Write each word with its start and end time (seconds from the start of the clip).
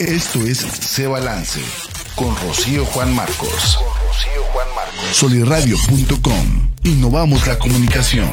Esto 0.00 0.40
es 0.46 0.56
Se 0.56 1.06
Balance 1.06 1.60
con 2.16 2.34
Rocío 2.34 2.86
Juan 2.86 3.14
Marcos. 3.14 3.78
Soliradio.com. 5.12 6.70
Innovamos 6.84 7.46
la 7.46 7.58
comunicación. 7.58 8.30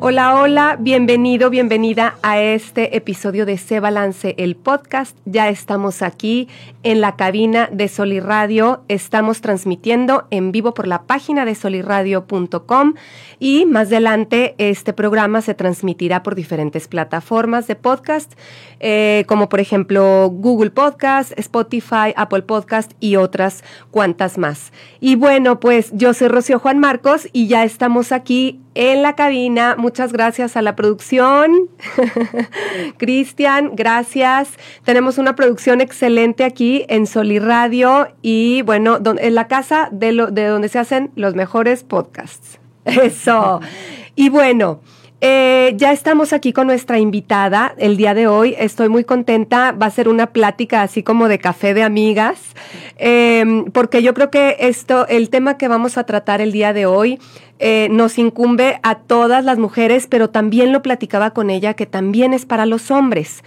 Hola, 0.00 0.40
hola, 0.40 0.76
bienvenido, 0.78 1.50
bienvenida 1.50 2.18
a 2.22 2.40
este 2.40 2.96
episodio 2.96 3.44
de 3.44 3.58
Se 3.58 3.80
Balance, 3.80 4.36
el 4.38 4.54
podcast. 4.54 5.18
Ya 5.24 5.48
estamos 5.48 6.02
aquí 6.02 6.46
en 6.84 7.00
la 7.00 7.16
cabina 7.16 7.68
de 7.72 7.88
Soliradio. 7.88 8.84
Estamos 8.86 9.40
transmitiendo 9.40 10.28
en 10.30 10.52
vivo 10.52 10.72
por 10.72 10.86
la 10.86 11.02
página 11.02 11.44
de 11.44 11.56
soliradio.com 11.56 12.94
y 13.40 13.66
más 13.66 13.88
adelante 13.88 14.54
este 14.58 14.92
programa 14.92 15.42
se 15.42 15.54
transmitirá 15.54 16.22
por 16.22 16.36
diferentes 16.36 16.86
plataformas 16.86 17.66
de 17.66 17.74
podcast, 17.74 18.34
eh, 18.78 19.24
como 19.26 19.48
por 19.48 19.58
ejemplo 19.58 20.30
Google 20.30 20.70
Podcast, 20.70 21.32
Spotify, 21.36 22.14
Apple 22.14 22.42
Podcast 22.42 22.92
y 23.00 23.16
otras 23.16 23.64
cuantas 23.90 24.38
más. 24.38 24.72
Y 25.00 25.16
bueno, 25.16 25.58
pues 25.58 25.90
yo 25.92 26.14
soy 26.14 26.28
Rocío 26.28 26.60
Juan 26.60 26.78
Marcos 26.78 27.28
y 27.32 27.48
ya 27.48 27.64
estamos 27.64 28.12
aquí 28.12 28.60
en 28.78 29.02
la 29.02 29.16
cabina. 29.16 29.74
Muchas 29.76 30.12
gracias 30.12 30.56
a 30.56 30.62
la 30.62 30.76
producción. 30.76 31.68
Cristian, 32.96 33.72
gracias. 33.74 34.50
Tenemos 34.84 35.18
una 35.18 35.34
producción 35.34 35.80
excelente 35.80 36.44
aquí 36.44 36.86
en 36.88 37.08
Soliradio 37.08 38.06
y 38.22 38.62
bueno, 38.62 39.00
en 39.04 39.34
la 39.34 39.48
casa 39.48 39.88
de 39.90 40.12
donde 40.12 40.68
se 40.68 40.78
hacen 40.78 41.10
los 41.16 41.34
mejores 41.34 41.82
podcasts. 41.82 42.60
Eso. 42.84 43.60
Y 44.14 44.28
bueno. 44.28 44.80
Eh, 45.20 45.72
ya 45.76 45.90
estamos 45.90 46.32
aquí 46.32 46.52
con 46.52 46.68
nuestra 46.68 47.00
invitada 47.00 47.74
el 47.78 47.96
día 47.96 48.14
de 48.14 48.28
hoy. 48.28 48.54
Estoy 48.56 48.88
muy 48.88 49.02
contenta. 49.02 49.72
Va 49.72 49.86
a 49.86 49.90
ser 49.90 50.08
una 50.08 50.28
plática 50.28 50.82
así 50.82 51.02
como 51.02 51.26
de 51.26 51.40
café 51.40 51.74
de 51.74 51.82
amigas, 51.82 52.38
em, 52.98 53.64
porque 53.66 54.02
yo 54.02 54.12
creo 54.14 54.30
que 54.30 54.56
esto, 54.60 55.06
el 55.08 55.30
tema 55.30 55.56
que 55.56 55.68
vamos 55.68 55.96
a 55.96 56.04
tratar 56.04 56.40
el 56.40 56.52
día 56.52 56.72
de 56.72 56.86
hoy, 56.86 57.18
eh, 57.58 57.88
nos 57.90 58.18
incumbe 58.18 58.78
a 58.82 58.96
todas 58.96 59.44
las 59.44 59.58
mujeres, 59.58 60.06
pero 60.06 60.30
también 60.30 60.72
lo 60.72 60.82
platicaba 60.82 61.30
con 61.30 61.50
ella 61.50 61.74
que 61.74 61.86
también 61.86 62.34
es 62.34 62.46
para 62.46 62.66
los 62.66 62.90
hombres 62.90 63.42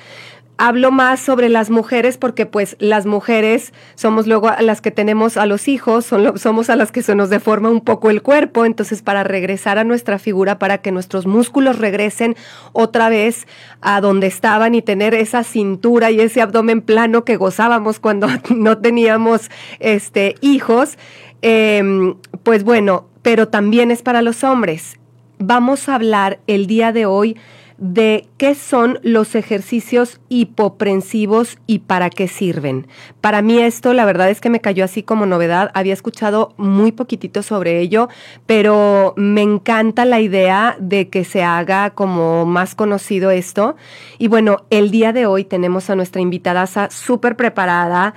hablo 0.57 0.91
más 0.91 1.19
sobre 1.19 1.49
las 1.49 1.69
mujeres 1.69 2.17
porque 2.17 2.45
pues 2.45 2.75
las 2.79 3.05
mujeres 3.05 3.73
somos 3.95 4.27
luego 4.27 4.51
las 4.59 4.81
que 4.81 4.91
tenemos 4.91 5.37
a 5.37 5.45
los 5.45 5.67
hijos, 5.67 6.05
somos 6.05 6.69
a 6.69 6.75
las 6.75 6.91
que 6.91 7.01
se 7.01 7.15
nos 7.15 7.29
deforma 7.29 7.69
un 7.69 7.81
poco 7.81 8.09
el 8.09 8.21
cuerpo, 8.21 8.65
entonces 8.65 9.01
para 9.01 9.23
regresar 9.23 9.77
a 9.77 9.83
nuestra 9.83 10.19
figura, 10.19 10.59
para 10.59 10.79
que 10.79 10.91
nuestros 10.91 11.25
músculos 11.25 11.79
regresen 11.79 12.35
otra 12.73 13.09
vez 13.09 13.47
a 13.81 14.01
donde 14.01 14.27
estaban 14.27 14.75
y 14.75 14.81
tener 14.81 15.13
esa 15.13 15.43
cintura 15.43 16.11
y 16.11 16.19
ese 16.19 16.41
abdomen 16.41 16.81
plano 16.81 17.25
que 17.25 17.37
gozábamos 17.37 17.99
cuando 17.99 18.27
no 18.55 18.77
teníamos 18.77 19.49
este, 19.79 20.35
hijos, 20.41 20.97
em, 21.41 22.15
pues 22.43 22.63
bueno, 22.63 23.07
pero 23.21 23.47
también 23.47 23.91
es 23.91 24.01
para 24.01 24.21
los 24.21 24.43
hombres. 24.43 24.99
Vamos 25.39 25.89
a 25.89 25.95
hablar 25.95 26.39
el 26.45 26.67
día 26.67 26.91
de 26.91 27.07
hoy 27.07 27.35
de 27.81 28.27
qué 28.37 28.53
son 28.53 28.99
los 29.01 29.33
ejercicios 29.33 30.21
hipoprensivos 30.29 31.57
y 31.65 31.79
para 31.79 32.11
qué 32.11 32.27
sirven. 32.27 32.85
Para 33.21 33.41
mí 33.41 33.59
esto 33.59 33.93
la 33.93 34.05
verdad 34.05 34.29
es 34.29 34.39
que 34.39 34.51
me 34.51 34.61
cayó 34.61 34.85
así 34.85 35.01
como 35.01 35.25
novedad, 35.25 35.71
había 35.73 35.93
escuchado 35.93 36.53
muy 36.57 36.91
poquitito 36.91 37.41
sobre 37.41 37.79
ello, 37.79 38.07
pero 38.45 39.15
me 39.17 39.41
encanta 39.41 40.05
la 40.05 40.19
idea 40.19 40.77
de 40.79 41.09
que 41.09 41.25
se 41.25 41.41
haga 41.41 41.89
como 41.89 42.45
más 42.45 42.75
conocido 42.75 43.31
esto. 43.31 43.75
Y 44.19 44.27
bueno, 44.27 44.57
el 44.69 44.91
día 44.91 45.11
de 45.11 45.25
hoy 45.25 45.43
tenemos 45.43 45.89
a 45.89 45.95
nuestra 45.95 46.21
invitada 46.21 46.67
súper 46.91 47.35
preparada. 47.35 48.13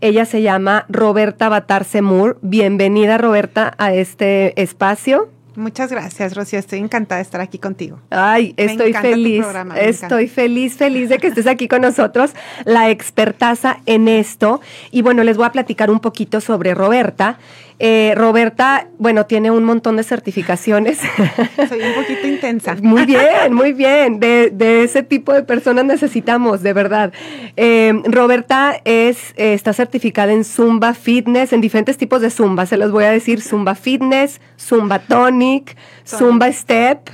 Ella 0.00 0.24
se 0.24 0.40
llama 0.40 0.86
Roberta 0.88 1.50
Batarse 1.50 2.00
Moore. 2.00 2.38
Bienvenida 2.40 3.18
Roberta 3.18 3.74
a 3.76 3.92
este 3.92 4.58
espacio. 4.60 5.28
Muchas 5.54 5.90
gracias, 5.90 6.34
Rocío. 6.34 6.58
Estoy 6.58 6.78
encantada 6.78 7.18
de 7.18 7.22
estar 7.22 7.40
aquí 7.40 7.58
contigo. 7.58 7.98
Ay, 8.10 8.54
estoy 8.56 8.92
feliz. 8.92 9.44
estoy 9.76 10.28
feliz, 10.28 10.76
feliz 10.76 11.08
de 11.08 11.18
que 11.18 11.28
estés 11.28 11.46
aquí 11.46 11.68
con 11.68 11.82
nosotros, 11.82 12.32
la 12.64 12.90
expertaza 12.90 13.78
en 13.86 14.08
esto. 14.08 14.60
Y 14.90 15.02
bueno, 15.02 15.24
les 15.24 15.36
voy 15.36 15.46
a 15.46 15.52
platicar 15.52 15.90
un 15.90 16.00
poquito 16.00 16.40
sobre 16.40 16.74
Roberta. 16.74 17.38
Eh, 17.84 18.14
Roberta, 18.14 18.86
bueno, 18.98 19.26
tiene 19.26 19.50
un 19.50 19.64
montón 19.64 19.96
de 19.96 20.04
certificaciones. 20.04 20.98
Soy 21.68 21.80
un 21.80 21.94
poquito 21.94 22.28
intensa. 22.28 22.76
Muy 22.80 23.04
bien, 23.06 23.52
muy 23.52 23.72
bien. 23.72 24.20
De, 24.20 24.84
ese 24.84 25.02
tipo 25.02 25.32
de 25.32 25.42
personas 25.42 25.84
necesitamos, 25.84 26.62
de 26.62 26.74
verdad. 26.74 27.12
Eh, 27.56 27.92
Roberta 28.04 28.80
es, 28.84 29.32
eh, 29.36 29.54
está 29.54 29.72
certificada 29.72 30.32
en 30.32 30.44
Zumba 30.44 30.94
Fitness, 30.94 31.52
en 31.52 31.60
diferentes 31.60 31.98
tipos 31.98 32.20
de 32.20 32.30
Zumba. 32.30 32.66
Se 32.66 32.76
los 32.76 32.92
voy 32.92 33.02
a 33.02 33.10
decir, 33.10 33.40
Zumba 33.40 33.74
Fitness, 33.74 34.40
Zumba 34.56 35.00
Tonic, 35.00 35.76
Zumba 36.06 36.52
Step 36.52 37.10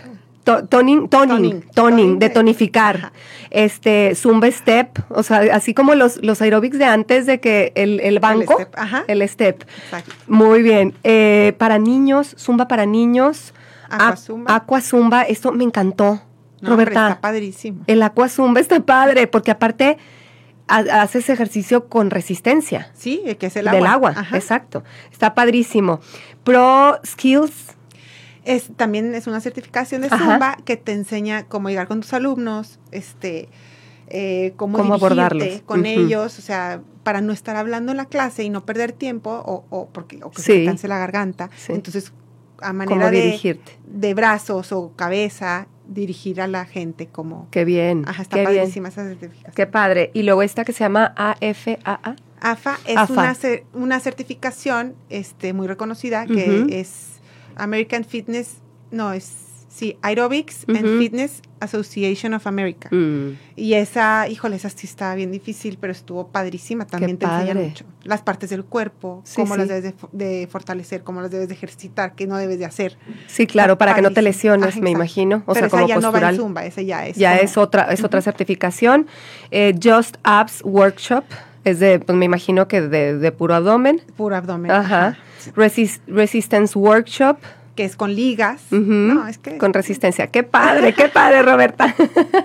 toning, 0.69 1.09
toning, 1.09 1.63
toning, 1.75 2.19
de 2.19 2.31
tonificar. 2.31 3.13
Este, 3.51 4.15
Zumba 4.15 4.51
Step, 4.51 4.99
o 5.09 5.23
sea, 5.23 5.41
así 5.53 5.75
como 5.75 5.95
los, 5.95 6.23
los 6.23 6.41
aerobics 6.43 6.79
de 6.79 6.85
antes 6.85 7.27
de 7.27 7.41
que 7.41 7.73
el, 7.75 8.19
banco, 8.21 8.59
el 9.07 9.29
step. 9.29 9.65
Muy 10.27 10.63
bien. 10.63 10.95
Eh, 11.05 11.55
para 11.59 11.79
niños, 11.79 12.35
Zumba 12.39 12.69
para 12.69 12.87
niños. 12.87 13.55
Aqua 13.91 14.17
Zumba. 14.17 14.55
Aqua 14.55 14.81
Zumba, 14.81 15.23
esto 15.23 15.53
me 15.53 15.65
encantó. 15.65 16.23
Roberta. 16.61 17.09
Está 17.09 17.21
padrísimo. 17.21 17.85
El 17.87 18.03
Aqua 18.03 18.29
Zumba 18.29 18.61
está 18.61 18.81
padre, 18.81 19.27
porque 19.27 19.51
aparte 19.51 19.97
haces 20.69 21.31
ejercicio 21.31 21.89
con 21.89 22.11
resistencia. 22.11 22.91
Sí, 22.95 23.23
que 23.39 23.47
es 23.47 23.57
el 23.57 23.69
agua. 23.69 23.79
Del 23.79 23.87
agua, 23.87 24.15
exacto. 24.33 24.85
Está 25.11 25.35
padrísimo. 25.35 26.01
Pro 26.45 27.01
Skills 27.07 27.78
es, 28.49 28.71
también 28.77 29.15
es 29.15 29.27
una 29.27 29.41
certificación 29.41 30.01
de 30.01 30.09
Zumba 30.09 30.57
que 30.65 30.79
te 30.79 30.93
enseña 30.93 31.45
cómo 31.45 31.69
llegar 31.69 31.87
con 31.87 32.01
tus 32.01 32.15
alumnos, 32.15 32.79
este, 32.93 33.51
eh, 34.09 34.55
cómo, 34.57 34.79
abordarlos 34.79 35.61
con 35.67 35.85
ellos, 35.85 36.39
o 36.39 36.43
sea, 36.43 36.81
para 37.03 37.21
no 37.21 37.35
estar 37.35 37.57
hablando 37.57 37.93
en 37.93 37.99
la 37.99 38.07
clase 38.07 38.45
y 38.45 38.49
no 38.49 38.65
perder 38.65 38.93
tiempo 38.93 39.31
o, 39.31 39.65
o 39.69 39.89
porque 39.89 40.21
o 40.23 40.31
que 40.31 40.41
se 40.41 40.65
canse 40.65 40.89
la 40.89 40.97
garganta. 40.97 41.51
Entonces, 41.69 42.15
a 42.63 42.73
manera 42.73 43.11
de, 43.11 43.61
de 43.87 44.15
brazos 44.15 44.73
o 44.73 44.93
cabeza, 44.97 45.69
dirigir 45.87 46.41
a 46.41 46.47
la 46.47 46.65
gente 46.65 47.07
como... 47.07 47.49
Qué 47.51 47.67
bien. 47.67 48.05
Ajá, 48.07 48.23
está 48.23 48.43
padrísima 48.43 48.89
esa 48.89 49.05
certificación. 49.05 49.53
Qué 49.55 49.67
padre. 49.67 50.11
Y 50.15 50.23
luego 50.23 50.43
esta 50.43 50.65
que 50.65 50.73
se 50.73 50.85
llama 50.85 51.13
AFAA. 51.17 52.17
AFA 52.41 52.79
es 52.87 53.11
Una, 53.11 53.37
una 53.75 54.01
certificación 54.01 54.95
este, 55.11 55.53
muy 55.53 55.67
reconocida 55.67 56.25
que 56.25 56.67
es 56.71 57.18
American 57.59 58.05
Fitness, 58.05 58.57
no, 58.91 59.13
es, 59.13 59.33
sí, 59.69 59.97
Aerobics 60.03 60.65
and 60.69 60.99
Fitness 60.99 61.43
Association 61.61 62.35
of 62.35 62.47
America. 62.47 62.89
Mm. 62.91 63.37
Y 63.57 63.75
esa, 63.75 64.29
híjole, 64.29 64.57
esa 64.57 64.71
sí 64.71 64.87
estaba 64.87 65.15
bien 65.15 65.31
difícil, 65.31 65.79
pero 65.81 65.93
estuvo 65.93 66.29
padrísima. 66.29 66.87
También 66.87 67.19
te 67.19 67.27
enseña 67.27 67.55
mucho. 67.55 67.85
Las 68.05 68.23
partes 68.23 68.51
del 68.51 68.65
cuerpo, 68.65 69.23
cómo 69.35 69.57
las 69.57 69.69
debes 69.69 69.95
de, 70.13 70.49
fortalecer, 70.51 71.03
cómo 71.03 71.21
las 71.21 71.31
debes 71.31 71.49
de 71.49 71.55
ejercitar, 71.55 72.15
qué 72.15 72.27
no 72.27 72.37
debes 72.37 72.59
de 72.59 72.65
hacer. 72.65 72.97
Sí, 73.27 73.47
claro, 73.47 73.77
para 73.79 73.95
que 73.95 74.03
no 74.03 74.13
te 74.13 74.23
lesiones, 74.23 74.77
me 74.81 74.91
imagino. 74.91 75.43
O 75.47 75.55
sea, 75.55 75.69
como 75.69 75.87
ya 75.87 75.99
no 75.99 76.13
va 76.13 76.31
en 76.31 76.37
Zumba, 76.37 76.65
ese 76.65 76.85
ya 76.85 77.07
es. 77.07 77.17
Ya 77.17 77.37
es 77.37 77.57
otra, 77.57 77.93
es 77.93 78.03
otra 78.05 78.23
certificación. 78.23 79.07
Eh, 79.51 79.75
Just 79.83 80.17
Abs 80.23 80.63
Workshop. 80.65 81.25
Es 81.69 81.81
de, 81.81 82.01
pues 82.01 82.17
me 82.17 82.25
imagino 82.25 82.67
que 82.67 82.81
de, 82.81 83.33
puro 83.33 83.55
abdomen. 83.55 84.01
Puro 84.17 84.37
abdomen. 84.37 84.71
Ajá. 84.71 85.19
Resistance 85.55 86.79
Workshop. 86.79 87.37
Que 87.77 87.85
es 87.85 87.95
con 87.95 88.15
ligas. 88.15 88.63
no, 88.71 89.29
es 89.29 89.39
que... 89.39 89.57
Con 89.59 89.73
resistencia. 89.73 90.29
Qué 90.29 90.43
padre, 90.43 90.95
qué 90.95 91.09
padre, 91.09 91.43
Roberta. 91.43 91.95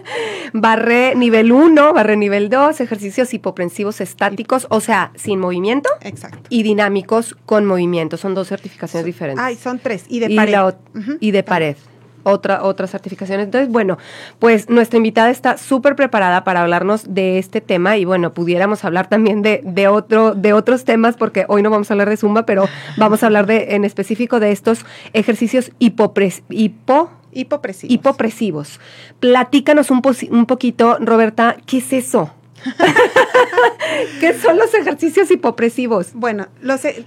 barre 0.54 1.16
nivel 1.16 1.52
1, 1.52 1.94
barre 1.94 2.18
nivel 2.18 2.50
2, 2.50 2.82
ejercicios 2.82 3.34
hipoprensivos 3.34 4.00
estáticos, 4.02 4.68
o 4.70 4.80
sea, 4.80 5.12
sin 5.16 5.40
movimiento. 5.40 5.90
Exacto. 6.02 6.38
Y 6.50 6.62
dinámicos 6.62 7.36
con 7.46 7.66
movimiento. 7.66 8.18
Son 8.18 8.36
dos 8.36 8.50
certificaciones 8.50 9.06
diferentes. 9.06 9.44
Ay, 9.44 9.56
son 9.56 9.80
tres. 9.80 10.06
Y 10.08 10.20
de 10.20 10.36
pared. 10.36 10.76
y 11.20 11.32
de 11.32 11.44
pared 11.44 11.78
otra, 12.24 12.64
otras 12.64 12.92
certificaciones. 12.92 13.46
Entonces, 13.46 13.70
bueno, 13.70 13.98
pues 14.40 14.70
nuestra 14.70 14.98
invitada 14.98 15.30
está 15.30 15.58
súper 15.58 15.96
preparada 15.96 16.44
para 16.44 16.62
hablarnos 16.62 17.14
de 17.14 17.38
este 17.38 17.62
tema 17.62 17.98
y 17.98 18.06
bueno, 18.06 18.34
pudiéramos 18.34 18.84
hablar 18.84 19.08
también 19.08 19.42
de, 19.42 19.62
de, 19.64 19.88
otro, 19.88 20.34
de 20.34 20.54
otros 20.54 20.86
temas 20.86 21.16
porque 21.16 21.46
hoy 21.48 21.62
no 21.62 21.70
vamos 21.70 21.92
a 21.92 21.94
hablar 21.94 22.10
de 22.10 22.18
Zumba, 22.18 22.46
pero 22.46 22.68
vamos 22.98 23.24
a 23.24 23.28
hablar 23.28 23.46
de, 23.46 23.76
en 23.76 23.86
específico 23.86 24.40
de 24.40 24.52
estos 24.52 24.86
ejercicios 25.14 25.72
hipopres, 25.80 26.44
hipo, 26.50 27.12
hipopresivos. 27.32 27.94
hipopresivos. 27.94 28.80
Platícanos 29.20 29.92
un, 29.92 30.02
un 30.32 30.46
poquito, 30.46 30.98
Roberta, 31.00 31.58
¿qué 31.66 31.78
es 31.78 31.94
eso? 31.94 32.34
¿Qué 34.22 34.34
son 34.40 34.58
los 34.58 34.74
ejercicios 34.74 35.30
hipopresivos? 35.30 36.14
Bueno, 36.14 36.48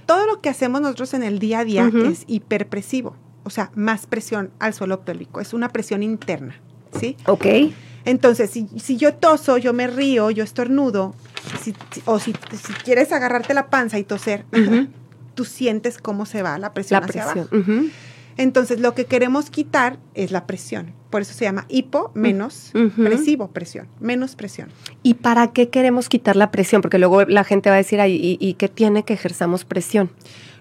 todo 0.05 0.27
lo 0.27 0.39
que 0.41 0.49
hacemos 0.49 0.81
nosotros 0.81 1.15
en 1.15 1.23
el 1.23 1.39
día 1.39 1.59
a 1.59 1.65
día 1.65 1.91
es 2.09 2.23
hiperpresivo 2.27 3.15
o 3.47 3.49
sea, 3.49 3.71
más 3.75 4.05
presión 4.07 4.51
al 4.59 4.73
suelo 4.73 5.01
pélvico. 5.01 5.39
Es 5.39 5.53
una 5.53 5.69
presión 5.69 6.03
interna, 6.03 6.59
¿sí? 6.99 7.15
Ok. 7.25 7.45
Entonces, 8.03 8.49
si, 8.49 8.67
si, 8.77 8.97
yo 8.97 9.13
toso, 9.13 9.57
yo 9.57 9.71
me 9.71 9.87
río, 9.87 10.29
yo 10.31 10.43
estornudo, 10.43 11.15
o 12.05 12.19
si, 12.19 12.33
quieres 12.83 13.13
agarrarte 13.13 13.53
la 13.53 13.69
panza 13.69 13.99
y 13.99 14.03
toser, 14.03 14.43
tú 15.33 15.45
sientes 15.45 15.97
cómo 15.97 16.25
se 16.25 16.41
va 16.41 16.57
la 16.57 16.73
presión 16.73 17.03
hacia 17.03 17.23
abajo. 17.23 17.47
Entonces, 18.35 18.81
lo 18.81 18.93
que 18.93 19.05
queremos 19.05 19.49
quitar 19.49 19.97
es 20.13 20.31
la 20.31 20.45
presión. 20.45 20.93
Por 21.09 21.21
eso 21.21 21.33
se 21.33 21.45
llama 21.45 21.65
hipo 21.69 22.11
menos 22.13 22.71
presivo, 22.97 23.47
presión, 23.47 23.87
menos 24.01 24.35
presión. 24.35 24.69
¿Y 25.03 25.15
para 25.15 25.53
qué 25.53 25.69
queremos 25.69 26.09
quitar 26.09 26.35
la 26.35 26.51
presión? 26.51 26.81
Porque 26.81 26.99
luego 26.99 27.23
la 27.23 27.45
gente 27.45 27.69
va 27.69 27.75
a 27.75 27.77
decir, 27.77 27.99
¿y, 28.05 28.37
y 28.39 28.53
qué 28.55 28.67
tiene 28.67 29.03
que 29.03 29.13
ejerzamos 29.13 29.63
presión? 29.63 30.11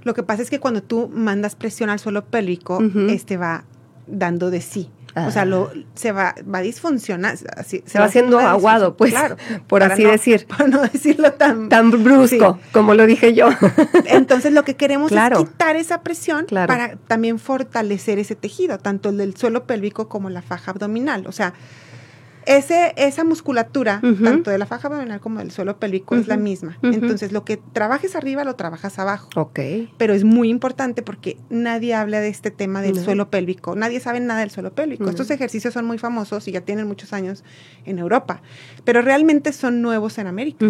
Lo 0.06 0.14
que 0.14 0.22
pasa 0.22 0.40
es 0.40 0.50
que 0.50 0.60
cuando 0.60 0.84
tú 0.84 1.10
mandas 1.12 1.56
presión 1.56 1.90
al 1.90 1.98
suelo 1.98 2.24
pélvico, 2.24 2.78
este 3.08 3.36
va 3.36 3.64
dando 4.06 4.52
de 4.52 4.60
sí. 4.60 4.88
O 5.16 5.32
sea, 5.32 5.44
lo, 5.44 5.72
se 5.96 6.12
va, 6.12 6.36
va 6.48 6.58
a 6.58 6.60
disfuncionar. 6.60 7.36
se, 7.36 7.82
va, 7.98 8.04
haciendo 8.04 8.38
aguado, 8.38 8.96
pues, 8.96 9.10
claro, 9.10 9.36
por 9.66 9.82
así 9.82 10.04
decir. 10.04 10.46
Para 10.56 10.68
no 10.68 10.82
decirlo 10.82 11.32
tan... 11.32 11.68
Tan 11.68 11.90
brusco, 12.04 12.60
como 12.70 12.94
lo 12.94 13.04
dije 13.04 13.34
yo. 13.34 13.48
Entonces, 14.06 14.52
lo 14.52 14.62
que 14.62 14.76
queremos 14.76 15.10
es 15.10 15.18
quitar 15.36 15.74
esa 15.74 16.02
presión 16.02 16.46
para 16.46 16.94
también 17.08 17.40
fortalecer 17.40 18.20
ese 18.20 18.36
tejido, 18.36 18.78
tanto 18.78 19.08
el 19.08 19.16
del 19.16 19.36
suelo 19.36 19.64
pélvico 19.64 20.08
como 20.08 20.30
la 20.30 20.40
faja 20.40 20.70
abdominal. 20.70 21.26
O 21.26 21.32
sea, 21.32 21.52
ese, 22.46 22.94
esa 22.96 23.24
musculatura, 23.24 24.00
tanto 24.22 24.50
de 24.50 24.58
la 24.58 24.66
faja 24.66 24.88
abdominal 24.88 25.20
como 25.20 25.40
del 25.40 25.50
suelo 25.50 25.78
pélvico, 25.78 26.14
es 26.14 26.28
la 26.28 26.36
misma. 26.36 26.78
Entonces, 26.82 27.32
lo 27.32 27.44
que 27.44 27.56
trabajes 27.56 28.16
arriba, 28.16 28.44
lo 28.44 28.54
trabajas 28.54 28.98
abajo. 28.98 29.28
Ok. 29.36 29.60
Pero 29.98 30.14
es 30.14 30.24
muy 30.24 30.48
importante 30.48 31.02
porque 31.02 31.36
nadie 31.50 31.94
habla 31.94 32.20
de 32.20 32.28
este 32.28 32.50
tema 32.50 32.82
del 32.82 32.98
suelo 32.98 33.30
pélvico. 33.30 33.74
Nadie 33.74 34.00
sabe 34.00 34.20
nada 34.20 34.40
del 34.40 34.50
suelo 34.50 34.72
pélvico. 34.72 35.10
Estos 35.10 35.30
ejercicios 35.30 35.74
son 35.74 35.84
muy 35.84 35.98
famosos 35.98 36.46
y 36.48 36.52
ya 36.52 36.60
tienen 36.60 36.86
muchos 36.86 37.12
años 37.12 37.44
en 37.84 37.98
Europa, 37.98 38.42
pero 38.84 39.02
realmente 39.02 39.52
son 39.52 39.82
nuevos 39.82 40.18
en 40.18 40.26
América. 40.26 40.66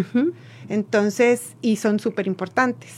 Entonces, 0.68 1.56
y 1.60 1.76
son 1.76 2.00
súper 2.00 2.26
importantes. 2.26 2.92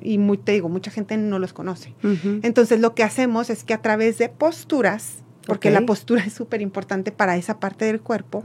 Y 0.00 0.18
muy, 0.18 0.38
te 0.38 0.52
digo, 0.52 0.68
mucha 0.68 0.90
gente 0.90 1.16
no 1.16 1.38
los 1.38 1.52
conoce. 1.52 1.94
Entonces, 2.42 2.80
lo 2.80 2.94
que 2.94 3.02
hacemos 3.02 3.50
es 3.50 3.64
que 3.64 3.74
a 3.74 3.82
través 3.82 4.18
de 4.18 4.28
posturas, 4.28 5.22
porque 5.46 5.70
la 5.70 5.82
postura 5.82 6.24
es 6.24 6.32
súper 6.32 6.62
importante 6.62 7.12
para 7.12 7.36
esa 7.36 7.60
parte 7.60 7.84
del 7.84 8.00
cuerpo. 8.00 8.42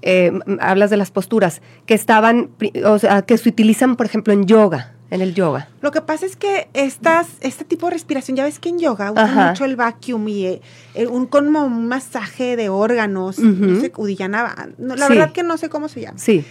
eh, 0.03 0.33
hablas 0.61 0.91
de 0.91 0.99
las 0.99 1.11
posturas, 1.11 1.63
que 1.87 1.95
estaban, 1.95 2.51
o 2.85 2.99
sea, 2.99 3.23
que 3.23 3.39
se 3.39 3.49
utilizan, 3.49 3.97
por 3.97 4.05
ejemplo, 4.05 4.35
en 4.35 4.47
yoga 4.47 4.98
en 5.11 5.21
el 5.21 5.35
yoga. 5.35 5.69
Lo 5.81 5.91
que 5.91 6.01
pasa 6.01 6.27
es 6.27 6.37
que 6.37 6.69
estas, 6.75 7.29
este 7.41 7.65
tipo 7.65 7.87
de 7.87 7.93
respiración, 7.93 8.37
ya 8.37 8.45
ves 8.45 8.59
que 8.59 8.69
en 8.69 8.79
yoga 8.79 9.11
usan 9.13 9.49
mucho 9.49 9.65
el 9.65 9.77
vacuum 9.77 10.29
y 10.29 10.47
eh, 10.47 10.61
un 11.09 11.27
como 11.27 11.65
un 11.65 11.89
masaje 11.89 12.57
de 12.57 12.69
órganos, 12.69 13.39
no 13.39 13.81
sé, 13.81 13.93
udillana, 13.97 14.71
la 14.79 15.09
verdad 15.09 15.33
que 15.33 15.43
no 15.43 15.57
sé 15.57 15.69
cómo 15.69 15.89
se 15.89 16.03
llama. 16.03 16.19
Sí. 16.19 16.45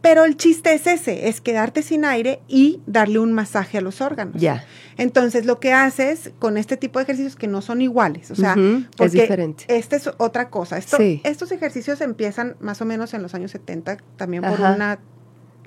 Pero 0.00 0.24
el 0.24 0.36
chiste 0.36 0.72
es 0.74 0.86
ese, 0.86 1.28
es 1.28 1.40
quedarte 1.40 1.82
sin 1.82 2.04
aire 2.04 2.40
y 2.46 2.80
darle 2.86 3.18
un 3.18 3.32
masaje 3.32 3.78
a 3.78 3.80
los 3.80 4.00
órganos. 4.00 4.40
Ya. 4.40 4.64
Entonces, 4.96 5.44
lo 5.44 5.58
que 5.58 5.72
haces 5.72 6.30
con 6.38 6.56
este 6.56 6.76
tipo 6.76 7.00
de 7.00 7.02
ejercicios 7.02 7.34
que 7.34 7.48
no 7.48 7.62
son 7.62 7.82
iguales, 7.82 8.30
o 8.30 8.36
sea, 8.36 8.56
es 9.00 9.12
diferente. 9.12 9.64
Esta 9.68 9.96
es 9.96 10.08
otra 10.18 10.50
cosa. 10.50 10.78
Esto, 10.78 10.98
Estos 11.00 11.50
ejercicios 11.50 12.00
empiezan 12.00 12.56
más 12.60 12.80
o 12.80 12.84
menos 12.84 13.12
en 13.12 13.22
los 13.22 13.34
años 13.34 13.50
70, 13.50 13.98
también 14.16 14.44
por 14.44 14.60
una 14.60 15.00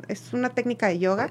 es 0.07 0.33
una 0.33 0.50
técnica 0.50 0.88
de 0.88 1.00
yoga. 1.00 1.30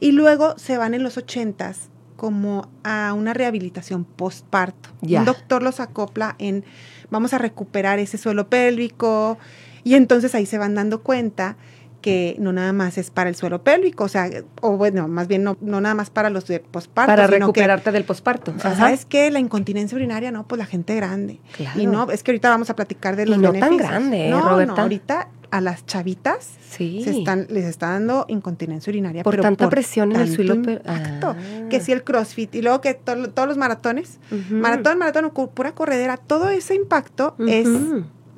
Y 0.00 0.12
luego 0.12 0.58
se 0.58 0.78
van 0.78 0.94
en 0.94 1.02
los 1.02 1.16
ochentas 1.16 1.88
como 2.16 2.68
a 2.84 3.12
una 3.12 3.34
rehabilitación 3.34 4.04
postparto. 4.04 4.90
Un 5.02 5.24
doctor 5.24 5.62
los 5.62 5.80
acopla 5.80 6.36
en 6.38 6.64
vamos 7.10 7.34
a 7.34 7.38
recuperar 7.38 7.98
ese 7.98 8.18
suelo 8.18 8.48
pélvico 8.48 9.38
y 9.82 9.94
entonces 9.94 10.34
ahí 10.34 10.46
se 10.46 10.58
van 10.58 10.74
dando 10.74 11.02
cuenta 11.02 11.56
que 12.04 12.36
no 12.38 12.52
nada 12.52 12.74
más 12.74 12.98
es 12.98 13.10
para 13.10 13.30
el 13.30 13.34
suelo 13.34 13.64
pélvico, 13.64 14.04
o 14.04 14.08
sea, 14.08 14.28
o 14.60 14.76
bueno, 14.76 15.08
más 15.08 15.26
bien 15.26 15.42
no, 15.42 15.56
no 15.62 15.80
nada 15.80 15.94
más 15.94 16.10
para 16.10 16.28
los 16.28 16.46
de 16.46 16.60
posparto. 16.60 17.10
Para 17.10 17.26
recuperarte 17.26 17.92
del 17.92 18.04
posparto. 18.04 18.52
O 18.54 18.60
sea, 18.60 18.76
¿sabes 18.76 19.06
qué? 19.06 19.30
La 19.30 19.38
incontinencia 19.38 19.96
urinaria, 19.96 20.30
no, 20.30 20.46
pues 20.46 20.58
la 20.58 20.66
gente 20.66 20.94
grande. 20.96 21.40
Claro. 21.56 21.80
Y 21.80 21.86
no, 21.86 22.10
es 22.10 22.22
que 22.22 22.32
ahorita 22.32 22.50
vamos 22.50 22.68
a 22.68 22.76
platicar 22.76 23.16
de 23.16 23.24
los 23.24 23.38
y 23.38 23.40
no 23.40 23.54
tan 23.54 23.78
grande, 23.78 24.28
no, 24.28 24.46
Roberta. 24.46 24.74
No, 24.74 24.82
ahorita 24.82 25.28
a 25.54 25.60
las 25.60 25.86
chavitas 25.86 26.50
se 26.68 26.98
están, 26.98 27.46
les 27.48 27.64
está 27.64 27.90
dando 27.90 28.24
incontinencia 28.26 28.90
urinaria. 28.90 29.22
Por 29.22 29.40
tanta 29.40 29.70
presión 29.70 30.10
en 30.10 30.20
el 30.20 30.34
suelo. 30.34 30.54
Impacto, 30.54 31.28
ah. 31.28 31.68
Que 31.70 31.78
si 31.80 31.92
el 31.92 32.02
crossfit 32.02 32.52
y 32.56 32.60
luego 32.60 32.80
que 32.80 32.94
todos 32.94 33.46
los 33.46 33.56
maratones, 33.56 34.18
maratón, 34.50 34.98
maratón, 34.98 35.30
pura 35.54 35.72
corredera, 35.72 36.16
todo 36.16 36.48
ese 36.48 36.74
impacto 36.74 37.36
es 37.46 37.68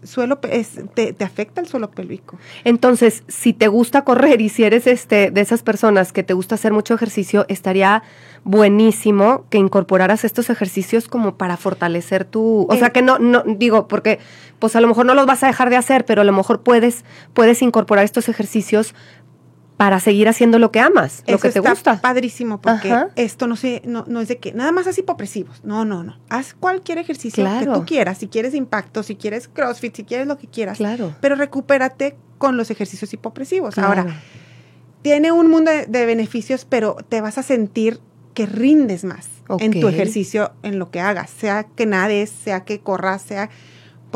suelo 0.07 0.39
es, 0.51 0.81
te, 0.95 1.15
afecta 1.25 1.61
el 1.61 1.67
suelo 1.67 1.91
pélvico. 1.91 2.39
Entonces, 2.65 3.23
si 3.29 3.53
te 3.53 3.69
gusta 3.69 4.03
correr 4.03 4.41
y 4.41 4.49
si 4.49 4.65
eres 4.65 4.87
este 4.87 5.31
de 5.31 5.41
esas 5.41 5.63
personas 5.63 6.13
que 6.13 6.23
te 6.23 6.35
gusta 6.35 6.55
hacer 6.55 6.73
mucho 6.73 6.95
ejercicio, 6.95 7.47
estaría 7.49 8.03
buenísimo 8.45 9.45
que 9.51 9.59
incorporaras 9.59 10.25
estos 10.25 10.51
ejercicios 10.51 11.09
como 11.09 11.37
para 11.37 11.57
fortalecer 11.57 12.25
tu, 12.25 12.67
o 12.69 12.77
sea, 12.77 12.89
eh. 12.89 12.93
que 12.93 13.03
no 13.03 13.19
no 13.19 13.43
digo 13.45 13.89
porque 13.89 14.21
pues 14.59 14.77
a 14.77 14.81
lo 14.81 14.89
mejor 14.89 15.07
no 15.07 15.15
los 15.15 15.27
vas 15.27 15.43
a 15.43 15.49
dejar 15.49 15.71
de 15.71 15.77
hacer, 15.77 16.05
pero 16.05 16.23
a 16.23 16.25
lo 16.25 16.33
mejor 16.33 16.63
puedes 16.63 17.05
puedes 17.35 17.61
incorporar 17.63 18.05
estos 18.05 18.29
ejercicios 18.29 18.95
para 19.77 20.01
seguir 20.01 20.29
haciendo 20.29 20.59
lo 20.59 20.71
que 20.73 20.81
amas, 20.81 21.23
lo 21.27 21.39
que 21.39 21.51
te 21.51 21.59
está 21.59 21.71
gusta. 21.71 22.01
Padrísimo, 22.01 22.61
porque 22.61 22.95
esto 23.17 23.47
no, 23.47 23.57
sé, 23.57 23.83
no, 23.85 24.05
no 24.09 24.21
es 24.21 24.29
de 24.29 24.39
que 24.39 24.53
nada 24.53 24.73
más 24.73 24.87
así 24.87 25.03
hipopresivos. 25.03 25.63
No, 25.65 25.85
no, 25.85 26.03
no. 26.03 26.17
Haz 26.31 26.55
cualquier 26.55 26.99
ejercicio 26.99 27.45
que 27.59 27.67
tú 27.67 27.85
quieras. 27.85 28.19
Si 28.19 28.29
quieres 28.29 28.55
impacto, 28.55 29.03
si 29.03 29.17
quieres 29.17 29.49
crossfit, 29.49 29.95
si 29.95 30.05
quieres 30.05 30.27
lo 30.27 30.39
que 30.39 30.47
quieras. 30.47 30.79
Claro. 30.79 31.15
Pero 31.21 31.35
recupérate 31.35 32.17
con 32.39 32.57
los 32.57 32.71
ejercicios 32.71 33.13
hipopresivos. 33.13 33.77
Ahora, 33.79 34.07
tiene 35.03 35.31
un 35.31 35.51
mundo 35.51 35.71
de, 35.71 36.07
beneficios, 36.07 36.65
pero 36.65 36.97
te 37.09 37.21
vas 37.21 37.37
a 37.37 37.43
sentir 37.43 38.01
que 38.35 38.47
rindes 38.47 39.05
más 39.05 39.29
en 39.59 39.79
tu 39.81 39.89
ejercicio, 39.89 40.53
en 40.63 40.79
lo 40.79 40.91
que 40.91 41.01
hagas. 41.01 41.31
Sea 41.31 41.65
que 41.65 41.85
nades, 41.85 42.31
sea 42.31 42.65
que 42.65 42.81
corras, 42.81 43.21
sea 43.23 43.51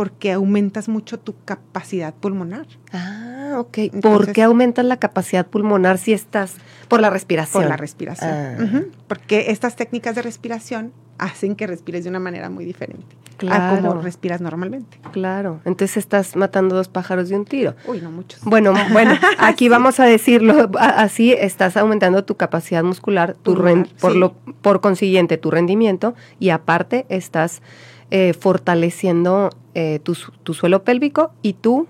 porque 0.00 0.32
aumentas 0.32 0.88
mucho 0.88 1.20
tu 1.20 1.34
capacidad 1.44 2.14
pulmonar. 2.14 2.66
Ah, 2.90 3.56
ok. 3.58 4.00
¿Por 4.00 4.32
qué 4.32 4.42
aumentas 4.42 4.82
la 4.82 4.96
capacidad 4.96 5.46
pulmonar 5.46 5.98
si 5.98 6.14
estás 6.14 6.54
por 6.88 7.02
la 7.02 7.10
respiración? 7.10 7.64
Por 7.64 7.68
la 7.68 7.76
respiración. 7.76 8.30
Ah. 8.32 8.82
Porque 9.08 9.50
estas 9.50 9.76
técnicas 9.76 10.14
de 10.14 10.22
respiración 10.22 10.94
hacen 11.18 11.54
que 11.54 11.66
respires 11.66 12.04
de 12.04 12.08
una 12.08 12.18
manera 12.18 12.48
muy 12.48 12.64
diferente 12.64 13.14
claro. 13.36 13.76
a 13.76 13.80
como 13.80 14.00
respiras 14.00 14.40
normalmente. 14.40 14.98
Claro. 15.12 15.60
Entonces 15.64 15.96
estás 15.98 16.36
matando 16.36 16.74
dos 16.74 16.88
pájaros 16.88 17.28
de 17.28 17.36
un 17.36 17.44
tiro. 17.44 17.74
Uy, 17.86 18.00
no 18.00 18.10
muchos. 18.10 18.40
Bueno, 18.44 18.72
bueno, 18.92 19.14
aquí 19.38 19.68
vamos 19.68 20.00
a 20.00 20.04
decirlo 20.04 20.70
así, 20.78 21.32
estás 21.32 21.76
aumentando 21.76 22.24
tu 22.24 22.36
capacidad 22.36 22.82
muscular, 22.82 23.36
tu 23.42 23.54
por 24.00 24.16
lo 24.16 24.32
por 24.62 24.80
consiguiente 24.80 25.38
tu 25.38 25.50
rendimiento 25.50 26.14
y 26.38 26.50
aparte 26.50 27.06
estás 27.08 27.62
eh, 28.10 28.34
fortaleciendo 28.34 29.50
eh, 29.74 30.00
tu, 30.02 30.14
suelo 30.14 30.82
pélvico 30.82 31.32
y 31.42 31.52
tu 31.52 31.86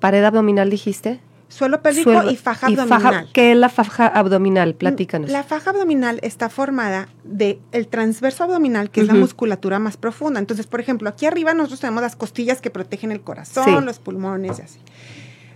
pared 0.00 0.22
abdominal, 0.22 0.68
dijiste. 0.68 1.20
Suelo 1.48 1.80
pélvico 1.80 2.28
y 2.28 2.36
faja 2.36 2.66
abdominal. 2.66 3.28
¿Qué 3.32 3.52
es 3.52 3.56
la 3.56 3.68
faja 3.68 4.06
abdominal? 4.06 4.74
Platícanos. 4.74 5.30
La 5.30 5.44
faja 5.44 5.70
abdominal 5.70 6.18
está 6.22 6.50
formada 6.50 7.08
de 7.24 7.58
el 7.72 7.88
transverso 7.88 8.44
abdominal, 8.44 8.90
que 8.90 9.00
es 9.00 9.06
la 9.06 9.14
musculatura 9.14 9.78
más 9.78 9.96
profunda. 9.96 10.40
Entonces, 10.40 10.66
por 10.66 10.80
ejemplo, 10.80 11.08
aquí 11.08 11.24
arriba 11.24 11.54
nosotros 11.54 11.80
tenemos 11.80 12.02
las 12.02 12.16
costillas 12.16 12.60
que 12.60 12.70
protegen 12.70 13.12
el 13.12 13.22
corazón, 13.22 13.86
los 13.86 13.98
pulmones 13.98 14.58
y 14.58 14.62
así. 14.62 14.80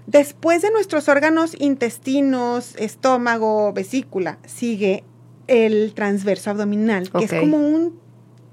Después 0.06 0.62
de 0.62 0.70
nuestros 0.70 1.08
órganos 1.08 1.54
intestinos, 1.58 2.74
estómago, 2.76 3.72
vesícula, 3.72 4.38
sigue 4.46 5.04
el 5.46 5.92
transverso 5.94 6.50
abdominal, 6.50 7.10
que 7.10 7.24
es 7.24 7.34
como 7.34 7.58
un 7.58 7.98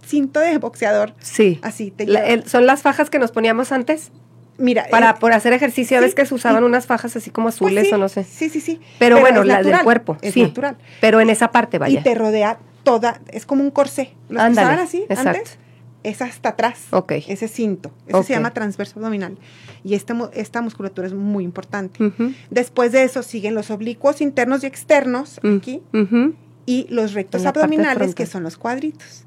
cinto 0.08 0.40
de 0.40 0.58
boxeador. 0.58 1.14
Sí. 1.20 1.60
Así 1.62 1.92
te 1.92 2.44
¿Son 2.48 2.66
las 2.66 2.82
fajas 2.82 3.10
que 3.10 3.20
nos 3.20 3.32
poníamos 3.32 3.72
antes? 3.72 4.12
Mira, 4.58 4.88
para 4.90 5.12
eh, 5.12 5.16
por 5.20 5.34
hacer 5.34 5.54
ejercicio, 5.54 6.00
sí, 6.00 6.04
ves 6.04 6.16
que 6.16 6.26
se 6.26 6.34
usaban 6.34 6.64
unas 6.64 6.88
fajas 6.88 7.16
así 7.16 7.30
como 7.30 7.46
pues 7.48 7.56
azules 7.56 7.88
sí, 7.88 7.94
o 7.94 7.98
no 7.98 8.10
sé. 8.10 8.24
Sí, 8.24 8.50
sí, 8.50 8.60
sí. 8.60 8.80
Pero, 8.98 9.20
bueno, 9.20 9.42
es 9.42 9.48
la 9.48 9.62
del 9.62 9.80
cuerpo, 9.84 10.18
es 10.22 10.34
sí. 10.34 10.42
natural. 10.42 10.78
Pero 11.00 11.22
en 11.22 11.30
esa 11.30 11.52
parte, 11.52 11.78
vaya. 11.78 12.00
Y 12.00 12.04
te 12.04 12.16
rodea 12.16 12.58
toda, 12.84 13.22
es 13.28 13.46
como 13.46 13.62
un 13.64 13.70
corsé. 13.70 14.16
Los 14.30 14.42
Ándale, 14.42 14.78
que 14.78 14.82
así 14.82 15.06
exacto. 15.10 15.30
antes, 15.30 15.58
es 16.04 16.22
hasta 16.24 16.50
atrás. 16.50 16.86
Ok. 16.90 17.12
Ese 17.28 17.48
cinto. 17.48 17.92
Eso 18.08 18.24
se 18.24 18.34
llama 18.34 18.52
transverso 18.52 18.94
abdominal. 18.98 19.38
Y 19.84 19.94
esta, 19.94 20.16
esta 20.34 20.62
musculatura 20.62 21.06
es 21.08 21.14
muy 21.14 21.44
importante. 21.44 22.04
Ujú, 22.04 22.34
Después 22.50 22.92
de 22.92 23.04
eso 23.04 23.22
siguen 23.22 23.54
los 23.54 23.70
oblicuos 23.70 24.22
internos 24.22 24.64
y 24.64 24.68
externos, 24.68 25.40
Mm. 25.44 25.58
aquí, 25.58 25.84
ujú. 25.94 26.34
y 26.66 26.88
los 26.90 27.14
rectos 27.14 27.44
la 27.44 27.50
abdominales, 27.50 28.16
que 28.16 28.26
son 28.26 28.42
los 28.44 28.58
cuadritos. 28.58 29.24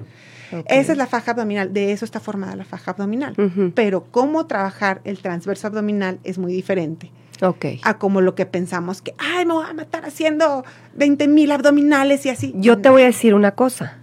Esa 0.67 0.93
es 0.93 0.99
la 0.99 1.07
faja 1.07 1.33
abdominal, 1.33 1.73
de 1.73 1.93
eso 1.93 2.05
está 2.05 2.21
formada 2.21 2.57
la 2.57 2.65
faja 2.65 2.91
abdominal. 2.93 3.35
Pero 3.75 4.05
cómo 4.11 4.47
trabajar 4.47 5.01
el 5.05 5.19
transverso 5.21 5.67
abdominal 5.67 6.19
es 6.25 6.39
muy 6.39 6.53
diferente 6.53 7.11
Ok. 7.43 7.67
a 7.83 7.99
como 7.99 8.21
lo 8.21 8.35
que 8.35 8.47
pensamos 8.47 9.01
que, 9.03 9.15
ay, 9.19 9.47
me 9.47 9.55
voy 9.55 9.65
a 9.69 9.73
matar 9.73 10.05
haciendo 10.05 10.65
20 10.95 11.29
mil 11.29 11.51
abdominales 11.53 12.27
y 12.27 12.31
así. 12.31 12.53
Yo 12.57 12.79
te 12.79 12.89
voy 12.91 13.03
a 13.03 13.07
decir 13.07 13.35
una 13.35 13.53
cosa. 13.53 13.99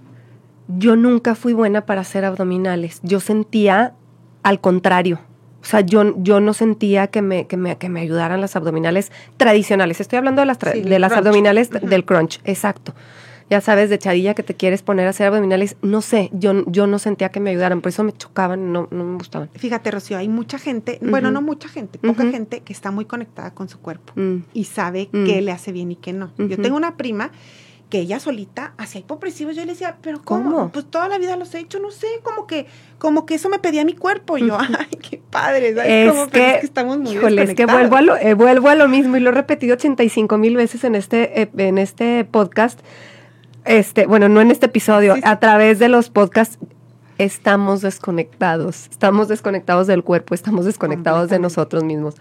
Yo 0.67 0.95
nunca 0.95 1.35
fui 1.35 1.53
buena 1.53 1.85
para 1.85 2.01
hacer 2.01 2.25
abdominales. 2.25 2.99
Yo 3.03 3.19
sentía 3.19 3.93
al 4.43 4.59
contrario. 4.59 5.19
O 5.61 5.65
sea, 5.69 5.81
yo, 5.81 6.13
yo 6.17 6.39
no 6.39 6.53
sentía 6.53 7.07
que 7.07 7.21
me, 7.21 7.45
que, 7.47 7.57
me, 7.57 7.77
que 7.77 7.89
me 7.89 7.99
ayudaran 8.01 8.39
las 8.41 8.55
abdominales 8.55 9.11
tradicionales. 9.37 9.99
Estoy 9.99 10.17
hablando 10.17 10.41
de 10.41 10.45
las, 10.45 10.59
tra- 10.59 10.71
Sí, 10.73 10.81
de 10.81 10.99
las 10.99 11.11
crunch. 11.11 11.25
abdominales 11.27 11.69
del 11.69 12.05
crunch, 12.05 12.39
exacto. 12.45 12.93
Ya 13.49 13.61
sabes, 13.61 13.89
de 13.89 13.97
chadilla 13.97 14.33
que 14.33 14.43
te 14.43 14.55
quieres 14.55 14.81
poner 14.81 15.07
a 15.07 15.11
hacer 15.11 15.27
abdominales. 15.27 15.77
No 15.81 16.01
sé, 16.01 16.29
yo, 16.33 16.65
yo 16.67 16.85
no 16.85 16.99
sentía 16.99 17.29
que 17.29 17.39
me 17.39 17.51
ayudaran. 17.51 17.79
Por 17.81 17.89
eso 17.89 18.03
me 18.03 18.11
chocaban, 18.11 18.73
no, 18.73 18.87
no 18.91 19.05
me 19.05 19.17
gustaban. 19.17 19.49
Fíjate, 19.55 19.89
Rocío, 19.91 20.17
hay 20.17 20.27
mucha 20.27 20.57
gente, 20.59 20.99
bueno, 21.01 21.31
no 21.31 21.41
mucha 21.41 21.69
gente, 21.69 21.97
poca 21.97 22.25
gente 22.29 22.59
que 22.61 22.73
está 22.73 22.91
muy 22.91 23.05
conectada 23.05 23.53
con 23.53 23.69
su 23.69 23.79
cuerpo 23.79 24.13
Mm, 24.15 24.39
y 24.53 24.65
sabe 24.65 25.09
Mm. 25.11 25.25
qué 25.25 25.41
le 25.41 25.51
hace 25.51 25.71
bien 25.71 25.91
y 25.91 25.95
qué 25.95 26.11
no. 26.13 26.31
Yo 26.37 26.57
tengo 26.57 26.75
una 26.75 26.97
prima 26.97 27.31
que 27.89 27.99
ella 27.99 28.19
solita 28.19 28.73
hacía 28.77 28.99
hipopresivos. 28.99 29.55
Yo 29.55 29.61
le 29.61 29.71
decía, 29.71 29.95
¿pero 30.01 30.21
cómo? 30.21 30.51
¿Cómo? 30.51 30.69
Pues 30.73 30.83
toda 30.91 31.07
la 31.07 31.17
vida 31.17 31.37
los 31.37 31.55
he 31.55 31.59
hecho, 31.59 31.79
no 31.79 31.89
sé, 31.89 32.07
como 32.23 32.45
que, 32.45 32.65
como 32.97 33.25
que 33.25 33.35
eso 33.35 33.47
me 33.47 33.59
pedía 33.59 33.85
mi 33.85 33.93
cuerpo. 33.95 34.37
Y 34.37 34.45
yo, 34.45 34.57
ay, 34.59 34.97
qué 35.09 35.21
padre, 35.29 35.73
¿sabes? 35.73 35.89
Es? 35.89 36.11
Pero 36.11 36.27
que, 36.29 36.51
es 36.55 36.59
que 36.59 36.65
estamos 36.65 36.97
muy 36.97 37.13
híjole, 37.13 37.43
es 37.43 37.53
que 37.55 37.65
vuelvo 37.65 37.95
a, 37.95 38.01
lo, 38.01 38.17
eh, 38.17 38.33
vuelvo 38.33 38.67
a 38.67 38.75
lo 38.75 38.89
mismo 38.89 39.15
y 39.15 39.21
lo 39.21 39.29
he 39.29 39.33
repetido 39.33 39.75
85 39.75 40.37
mil 40.37 40.57
veces 40.57 40.83
en 40.83 40.95
este, 40.95 41.43
eh, 41.43 41.49
en 41.57 41.77
este 41.77 42.25
podcast. 42.25 42.81
Este, 43.67 44.05
bueno, 44.07 44.29
no 44.29 44.41
en 44.41 44.51
este 44.51 44.67
episodio, 44.67 45.15
Sí, 45.15 45.21
sí. 45.21 45.27
a 45.27 45.39
través 45.39 45.79
de 45.79 45.89
los 45.89 46.09
podcasts 46.09 46.57
estamos 47.17 47.81
desconectados, 47.81 48.87
estamos 48.89 49.27
desconectados 49.27 49.87
del 49.87 50.03
cuerpo, 50.03 50.35
estamos 50.35 50.65
desconectados 50.65 51.29
de 51.29 51.39
nosotros 51.39 51.83
mismos. 51.83 52.15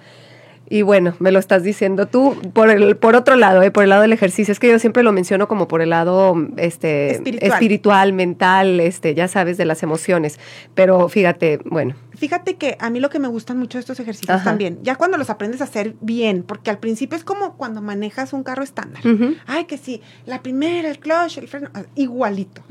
Y 0.68 0.82
bueno, 0.82 1.14
me 1.20 1.30
lo 1.32 1.38
estás 1.38 1.62
diciendo 1.62 2.06
tú 2.06 2.36
por 2.52 2.70
el 2.70 2.96
por 2.96 3.14
otro 3.14 3.36
lado, 3.36 3.62
eh, 3.62 3.70
por 3.70 3.84
el 3.84 3.90
lado 3.90 4.02
del 4.02 4.12
ejercicio, 4.12 4.52
es 4.52 4.58
que 4.58 4.68
yo 4.68 4.78
siempre 4.78 5.02
lo 5.02 5.12
menciono 5.12 5.46
como 5.48 5.68
por 5.68 5.80
el 5.80 5.90
lado 5.90 6.34
este 6.56 7.12
Espiritual. 7.12 7.52
espiritual, 7.52 8.12
mental, 8.12 8.80
este, 8.80 9.14
ya 9.14 9.28
sabes 9.28 9.56
de 9.56 9.64
las 9.64 9.82
emociones, 9.82 10.38
pero 10.74 11.08
fíjate, 11.08 11.60
bueno, 11.64 11.94
Fíjate 12.16 12.56
que 12.56 12.78
a 12.80 12.88
mí 12.88 12.98
lo 12.98 13.10
que 13.10 13.18
me 13.18 13.28
gustan 13.28 13.58
mucho 13.58 13.78
estos 13.78 14.00
ejercicios 14.00 14.36
Ajá. 14.36 14.44
también, 14.44 14.78
ya 14.82 14.96
cuando 14.96 15.18
los 15.18 15.28
aprendes 15.28 15.60
a 15.60 15.64
hacer 15.64 15.96
bien, 16.00 16.42
porque 16.42 16.70
al 16.70 16.78
principio 16.78 17.16
es 17.16 17.24
como 17.24 17.56
cuando 17.58 17.82
manejas 17.82 18.32
un 18.32 18.42
carro 18.42 18.62
estándar. 18.62 19.02
Ay, 19.46 19.64
que 19.64 19.76
sí, 19.76 20.00
la 20.24 20.42
primera, 20.42 20.88
el 20.88 20.98
clutch, 20.98 21.36
el 21.36 21.46
freno, 21.46 21.68
ah, 21.74 21.82
igualito. 21.94 22.62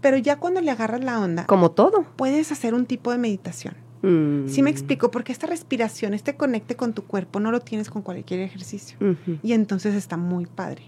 Pero 0.00 0.18
ya 0.18 0.36
cuando 0.36 0.60
le 0.60 0.70
agarras 0.70 1.02
la 1.04 1.20
onda, 1.20 1.46
como 1.46 1.70
todo. 1.70 2.04
puedes 2.16 2.52
hacer 2.52 2.74
un 2.74 2.84
tipo 2.84 3.10
de 3.12 3.18
meditación. 3.18 3.74
Mm. 4.04 4.48
Sí 4.48 4.62
me 4.62 4.70
explico, 4.70 5.10
porque 5.10 5.32
esta 5.32 5.46
respiración, 5.46 6.12
este 6.14 6.34
conecte 6.36 6.76
con 6.76 6.92
tu 6.92 7.04
cuerpo, 7.04 7.40
no 7.40 7.50
lo 7.50 7.60
tienes 7.60 7.88
con 7.90 8.02
cualquier 8.02 8.40
ejercicio. 8.40 8.96
Y 9.42 9.52
entonces 9.52 9.94
está 9.94 10.16
muy 10.16 10.46
padre. 10.46 10.82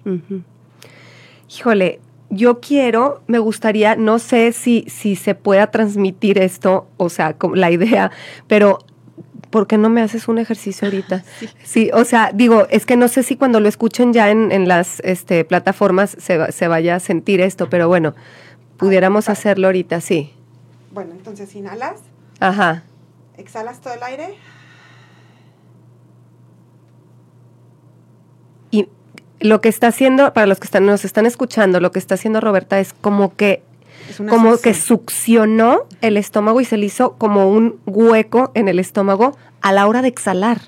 Híjole, 1.48 2.00
yo 2.30 2.60
quiero, 2.60 3.22
me 3.26 3.38
gustaría, 3.38 3.96
no 3.96 4.18
sé 4.18 4.52
si, 4.52 4.84
si 4.88 5.16
se 5.16 5.34
pueda 5.34 5.68
transmitir 5.70 6.38
esto, 6.38 6.88
o 6.96 7.08
sea, 7.08 7.34
como 7.34 7.54
la 7.54 7.70
idea, 7.70 8.10
pero 8.48 8.78
¿por 9.50 9.66
qué 9.68 9.78
no 9.78 9.88
me 9.88 10.02
haces 10.02 10.26
un 10.28 10.38
ejercicio 10.38 10.86
ahorita? 10.88 11.22
Sí. 11.38 11.48
Sí, 11.62 11.90
o 11.94 12.04
sea, 12.04 12.32
digo, 12.34 12.66
es 12.68 12.84
que 12.84 12.96
no 12.96 13.06
sé 13.08 13.22
si 13.22 13.36
cuando 13.36 13.60
lo 13.60 13.68
escuchen 13.68 14.12
ya 14.12 14.30
en, 14.30 14.50
en 14.50 14.66
las 14.68 15.00
este, 15.00 15.44
plataformas 15.44 16.16
se, 16.18 16.36
va- 16.36 16.50
se 16.50 16.66
vaya 16.68 16.96
a 16.96 17.00
sentir 17.00 17.40
esto, 17.40 17.70
pero 17.70 17.86
bueno, 17.88 18.14
pudiéramos 18.76 19.28
hacerlo 19.28 19.68
ahorita, 19.68 20.00
sí. 20.00 20.32
Bueno, 20.92 21.12
entonces 21.12 21.54
inhalas, 21.54 22.00
Ajá. 22.40 22.82
Exhalas 23.38 23.80
todo 23.80 23.94
el 23.94 24.02
aire. 24.02 24.34
Y 28.70 28.88
lo 29.40 29.60
que 29.60 29.68
está 29.68 29.88
haciendo, 29.88 30.32
para 30.32 30.46
los 30.46 30.58
que 30.58 30.64
están, 30.66 30.86
nos 30.86 31.04
están 31.04 31.26
escuchando, 31.26 31.80
lo 31.80 31.92
que 31.92 31.98
está 31.98 32.14
haciendo 32.14 32.40
Roberta 32.40 32.80
es 32.80 32.92
como 32.92 33.34
que 33.36 33.62
como 34.28 34.56
que 34.58 34.72
succionó 34.72 35.86
el 36.00 36.16
estómago 36.16 36.60
y 36.60 36.64
se 36.64 36.76
le 36.76 36.86
hizo 36.86 37.14
como 37.14 37.50
un 37.50 37.80
hueco 37.86 38.52
en 38.54 38.68
el 38.68 38.78
estómago 38.78 39.36
a 39.62 39.72
la 39.72 39.88
hora 39.88 40.00
de 40.00 40.06
exhalar. 40.08 40.60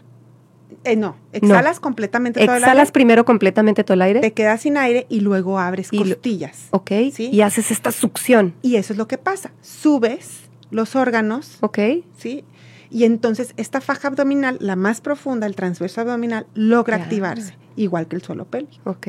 Eh, 0.82 0.96
no, 0.96 1.14
exhalas 1.32 1.78
completamente 1.78 2.40
todo 2.44 2.56
el 2.56 2.62
Exhalas 2.62 2.80
aire, 2.88 2.92
primero 2.92 3.24
completamente 3.24 3.84
todo 3.84 3.94
el 3.94 4.02
aire. 4.02 4.20
te 4.20 4.32
quedas 4.32 4.62
sin 4.62 4.76
aire 4.76 5.06
y 5.08 5.20
luego 5.20 5.58
abres 5.60 5.88
Y 5.92 5.98
lo- 5.98 6.04
costillas. 6.16 6.66
ok. 6.70 6.90
Sí. 7.12 7.30
Y 7.32 7.42
haces 7.42 7.70
esta 7.70 7.92
succión. 7.92 8.54
Y 8.62 8.74
eso 8.76 8.92
es 8.92 8.96
lo 8.98 9.06
que 9.06 9.18
pasa. 9.18 9.52
Subes 9.60 10.40
los 10.70 10.96
órganos, 10.96 11.58
Ok. 11.60 11.78
¿sí? 12.16 12.44
Y 12.90 13.04
entonces 13.04 13.52
esta 13.56 13.80
faja 13.80 14.08
abdominal, 14.08 14.56
la 14.60 14.76
más 14.76 15.00
profunda, 15.00 15.46
el 15.46 15.54
transverso 15.54 16.00
abdominal, 16.00 16.46
logra 16.54 16.96
activarse, 16.96 17.54
igual 17.76 18.06
que 18.08 18.16
el 18.16 18.22
suelo 18.22 18.44
pélvico. 18.46 18.90
Ok. 18.90 19.06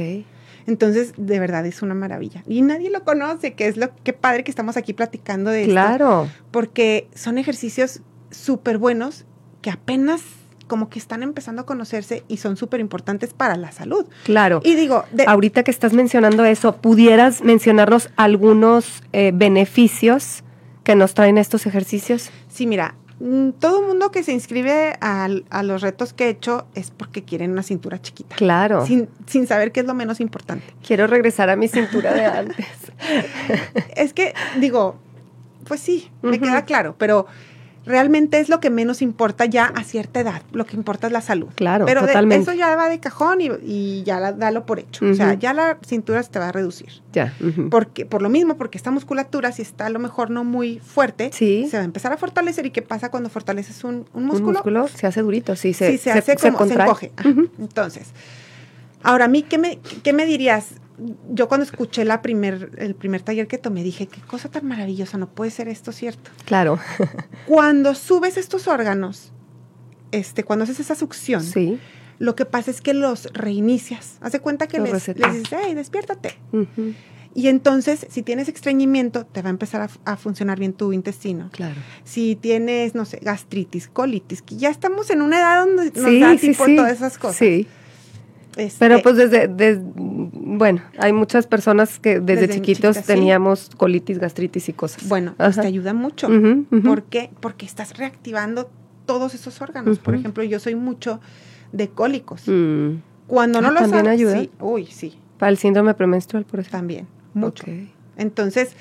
Entonces, 0.68 1.14
de 1.18 1.40
verdad 1.40 1.66
es 1.66 1.82
una 1.82 1.96
maravilla. 1.96 2.44
Y 2.48 2.62
nadie 2.62 2.90
lo 2.92 3.04
conoce, 3.04 3.54
que 3.54 3.68
es 3.68 3.78
lo 3.78 3.90
que 4.04 4.14
padre 4.14 4.44
que 4.44 4.52
estamos 4.52 4.78
aquí 4.78 4.94
platicando 4.94 5.50
de 5.50 5.62
esto. 5.62 5.72
Claro. 5.74 6.28
Porque 6.52 7.08
son 7.16 7.38
ejercicios 7.40 8.02
súper 8.30 8.78
buenos 8.78 9.26
que 9.62 9.72
apenas 9.72 10.22
como 10.68 10.90
que 10.90 11.00
están 11.00 11.24
empezando 11.24 11.64
a 11.64 11.66
conocerse 11.66 12.24
y 12.28 12.38
son 12.38 12.56
súper 12.56 12.80
importantes 12.82 13.34
para 13.34 13.56
la 13.58 13.72
salud. 13.72 14.06
Claro. 14.26 14.62
Y 14.64 14.76
digo, 14.76 15.06
de- 15.12 15.26
Ahorita 15.26 15.64
que 15.64 15.72
estás 15.72 15.94
mencionando 15.94 16.46
eso, 16.46 16.76
¿pudieras 16.76 17.42
mencionarnos 17.42 18.12
algunos 18.18 19.02
eh, 19.12 19.32
beneficios 19.34 20.44
que 20.84 20.94
nos 20.96 21.16
traen 21.16 21.40
estos 21.40 21.66
ejercicios? 21.66 22.30
Sí, 22.50 22.68
mira, 22.68 22.94
todo 23.60 23.82
mundo 23.82 24.12
que 24.12 24.24
se 24.24 24.32
inscribe 24.32 24.94
al- 25.02 25.44
a, 25.50 25.62
los 25.64 25.82
retos 25.82 26.14
que 26.14 26.26
he 26.26 26.30
hecho 26.30 26.68
es 26.76 26.92
porque 26.92 27.24
quieren 27.24 27.52
una 27.52 27.64
cintura 27.64 28.02
chiquita. 28.02 28.36
Claro. 28.36 28.86
Sin, 28.86 29.10
sin 29.28 29.46
saber 29.46 29.72
qué 29.72 29.82
es 29.82 29.86
lo 29.86 29.94
menos 29.94 30.20
importante. 30.22 30.66
Quiero 30.86 31.06
regresar 31.08 31.50
a 31.50 31.56
mi 31.56 31.68
cintura 31.68 32.14
de 32.14 32.26
antes. 32.26 32.66
Es 33.96 34.14
que, 34.14 34.34
digo, 34.60 34.96
pues 35.66 35.80
sí, 35.82 36.10
me 36.22 36.40
queda 36.40 36.66
claro, 36.66 36.96
pero 36.98 37.28
realmente 37.90 38.40
es 38.40 38.48
lo 38.48 38.62
que 38.62 38.70
menos 38.70 39.02
importa 39.02 39.46
ya 39.46 39.66
a 39.66 39.84
cierta 39.84 40.22
edad. 40.22 40.42
Lo 40.54 40.66
que 40.66 40.78
importa 40.78 41.08
es 41.08 41.14
la 41.14 41.20
salud. 41.22 41.50
Claro, 41.56 41.86
pero 41.86 42.02
de- 42.02 42.08
totalmente. 42.08 42.44
eso 42.44 42.54
ya 42.54 42.74
va 42.78 42.88
de 42.88 43.00
cajón 43.00 43.42
y, 43.42 43.50
y 43.64 44.04
ya 44.04 44.20
la- 44.22 44.32
dalo 44.32 44.66
por 44.66 44.80
hecho. 44.80 45.06
O 45.06 45.14
sea, 45.16 45.34
ya 45.34 45.54
la 45.54 45.78
cintura 45.86 46.24
se 46.24 46.30
te 46.30 46.40
va 46.40 46.48
a 46.50 46.52
reducir. 46.54 47.02
ya. 47.12 47.34
Porque, 47.72 48.06
por 48.06 48.22
lo 48.22 48.30
mismo, 48.30 48.56
porque 48.56 48.78
esta 48.78 48.92
musculatura, 48.92 49.52
si 49.52 49.64
está 49.64 49.88
a 49.88 49.90
lo 49.90 50.00
mejor 50.00 50.30
no 50.30 50.44
muy 50.46 50.80
fuerte, 50.80 51.32
Sí. 51.34 51.68
se 51.70 51.76
va 51.78 51.82
a 51.82 51.86
empezar 51.86 52.14
a 52.14 52.18
fortalecer. 52.18 52.66
¿Y 52.66 52.72
qué 52.72 52.82
pasa 52.82 53.10
cuando 53.10 53.30
fortaleces 53.30 53.84
un, 53.84 54.06
un 54.14 54.24
Un 54.24 54.26
músculo? 54.28 54.52
músculo 54.54 54.88
se 54.88 55.08
hace 55.08 55.22
durito, 55.22 55.56
sí, 55.56 55.74
se, 55.74 55.92
sí, 55.92 55.98
se, 55.98 56.12
hace 56.12 56.36
como, 56.36 56.52
se 56.52 56.58
contrae. 56.58 56.86
encoge. 56.88 57.12
Entonces, 57.60 58.08
ahora 59.04 59.26
a 59.26 59.28
mí, 59.28 59.44
¿qué 59.44 59.58
me, 59.58 59.80
¿qué 60.04 60.14
me 60.14 60.26
dirías? 60.26 60.70
Yo 61.32 61.48
cuando 61.48 61.64
escuché 61.64 62.04
la 62.04 62.22
primer, 62.22 62.72
el 62.78 62.94
primer 62.94 63.22
taller 63.22 63.48
que 63.48 63.58
tomé, 63.58 63.84
dije, 63.84 64.08
qué 64.08 64.22
cosa 64.22 64.50
tan 64.50 64.66
maravillosa, 64.68 65.18
no 65.18 65.30
puede 65.30 65.52
ser 65.52 65.70
esto 65.70 65.92
cierto. 65.92 66.32
Claro, 66.46 66.80
Cuando 67.48 67.96
subes 67.96 68.38
estos 68.38 68.68
órganos, 68.68 69.32
este, 70.12 70.44
cuando 70.44 70.64
haces 70.64 70.80
esa 70.80 70.96
succión, 70.96 71.44
sí. 71.44 71.80
lo 72.18 72.36
que 72.36 72.46
pasa 72.46 72.72
es 72.72 72.82
que 72.82 72.94
los 72.94 73.32
reinicias. 73.34 74.18
Haz 74.22 74.34
de 74.34 74.40
cuenta 74.40 74.68
que 74.68 74.80
Los 74.80 74.92
les, 74.92 75.16
dices, 75.16 75.48
hey, 75.52 75.74
despiértate. 75.74 76.38
Y 77.36 77.48
entonces, 77.48 78.08
si 78.10 78.24
tienes 78.24 78.50
estreñimiento, 78.50 79.26
te 79.26 79.42
va 79.42 79.50
a 79.50 79.52
empezar 79.52 79.82
a, 79.82 79.90
a 80.12 80.18
funcionar 80.18 80.60
bien 80.60 80.74
tu 80.74 80.92
intestino. 80.92 81.50
Claro. 81.52 81.76
Si 82.04 82.36
tienes, 82.36 82.96
no 82.96 83.06
sé, 83.06 83.20
gastritis, 83.22 83.88
colitis, 83.88 84.42
que 84.42 84.58
ya 84.58 84.70
estamos 84.70 85.12
en 85.12 85.22
una 85.22 85.38
edad 85.40 85.66
donde 85.66 85.92
nos 85.92 86.10
sí, 86.10 86.20
da 86.20 86.38
sí, 86.38 86.50
tipo 86.50 86.66
sí. 86.66 86.76
todas 86.76 86.92
esas 86.92 87.18
cosas. 87.20 87.38
Sí, 87.38 87.68
Este, 88.58 88.80
pero 88.80 89.02
pues 89.02 89.16
desde, 89.16 89.48
des- 89.48 89.80
bueno, 89.82 90.82
hay 90.98 91.14
muchas 91.14 91.48
personas 91.48 92.00
que 92.00 92.20
desde, 92.20 92.48
Desde 92.48 92.56
chiquitos 92.56 92.98
sí. 92.98 93.04
teníamos 93.06 93.70
colitis, 93.78 94.18
gastritis 94.20 94.68
y 94.70 94.74
cosas. 94.74 95.08
Bueno, 95.08 95.36
pues 95.38 95.56
te 95.56 95.68
ayuda 95.68 95.94
mucho. 95.94 96.28
Ujú. 96.28 96.66
¿Por 96.82 97.04
qué? 97.04 97.30
Porque 97.40 97.66
estás 97.66 97.98
reactivando 97.98 98.70
todos 99.06 99.34
esos 99.36 99.62
órganos. 99.62 100.00
Por 100.00 100.16
ejemplo, 100.16 100.44
yo 100.44 100.60
soy 100.60 100.76
mucho 100.76 101.20
de 101.72 101.90
cólicos. 101.90 102.44
Mm. 102.48 102.96
Cuando 103.28 103.62
no 103.62 103.68
Ah, 103.70 103.72
los 103.72 103.82
¿también 103.82 104.08
ayuda? 104.08 104.40
Sí, 104.40 104.50
uy, 104.60 104.88
sí, 104.88 105.14
Para 105.38 105.52
el 105.52 105.58
síndrome 105.58 105.94
premenstrual, 105.94 106.44
por 106.46 106.60
ejemplo. 106.60 106.78
también, 106.80 107.08
mucho. 107.36 107.64
Entonces, 108.18 108.72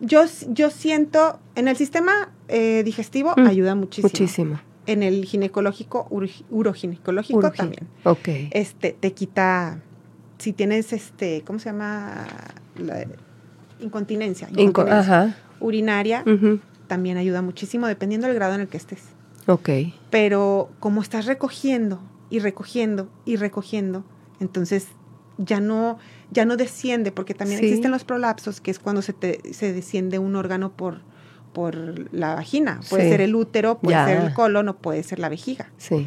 yo, 0.00 0.22
yo 0.48 0.70
siento, 0.70 1.38
en 1.54 1.68
el 1.68 1.76
sistema 1.76 2.30
eh, 2.48 2.82
digestivo 2.84 3.34
Mm, 3.36 3.46
ayuda 3.46 3.74
muchísimo. 3.74 4.08
Muchísimo. 4.10 4.60
En 4.86 5.02
el 5.02 5.24
ginecológico, 5.24 6.08
uroginecológico 6.50 7.50
también. 7.50 7.86
Ok. 8.04 8.28
Este, 8.50 8.96
te 8.98 9.12
quita, 9.12 9.80
si 10.38 10.52
tienes, 10.52 10.92
este, 10.92 11.42
¿cómo 11.44 11.58
se 11.58 11.66
llama? 11.66 12.26
La 12.76 13.06
incontinencia. 13.80 14.48
Ajá. 14.90 15.36
Urinaria, 15.60 16.24
también 16.86 17.18
ayuda 17.18 17.42
muchísimo, 17.42 17.86
dependiendo 17.86 18.26
del 18.26 18.34
grado 18.34 18.54
en 18.54 18.62
el 18.62 18.68
que 18.68 18.78
estés. 18.78 19.02
Ok. 19.46 19.68
Pero 20.10 20.70
como 20.80 21.02
estás 21.02 21.26
recogiendo 21.26 22.00
y 22.30 22.38
recogiendo 22.38 23.08
y 23.24 23.36
recogiendo, 23.36 24.04
entonces 24.40 24.88
ya 25.38 25.60
no, 25.60 25.98
ya 26.30 26.44
no 26.44 26.56
desciende, 26.56 27.12
porque 27.12 27.34
también 27.34 27.62
existen 27.62 27.90
los 27.90 28.04
prolapsos, 28.04 28.60
que 28.60 28.70
es 28.70 28.78
cuando 28.78 29.02
se, 29.02 29.12
te, 29.12 29.40
se 29.52 29.72
desciende 29.72 30.18
un 30.18 30.36
órgano 30.36 30.72
por, 30.72 31.00
por 31.52 32.12
la 32.14 32.34
vagina. 32.34 32.80
Puede 32.88 33.08
ser 33.08 33.20
el 33.20 33.34
útero, 33.34 33.78
puede 33.78 34.04
ser 34.04 34.24
el 34.24 34.32
colon 34.32 34.68
o 34.68 34.76
puede 34.76 35.02
ser 35.02 35.18
la 35.18 35.28
vejiga. 35.28 35.68
Sí. 35.78 36.06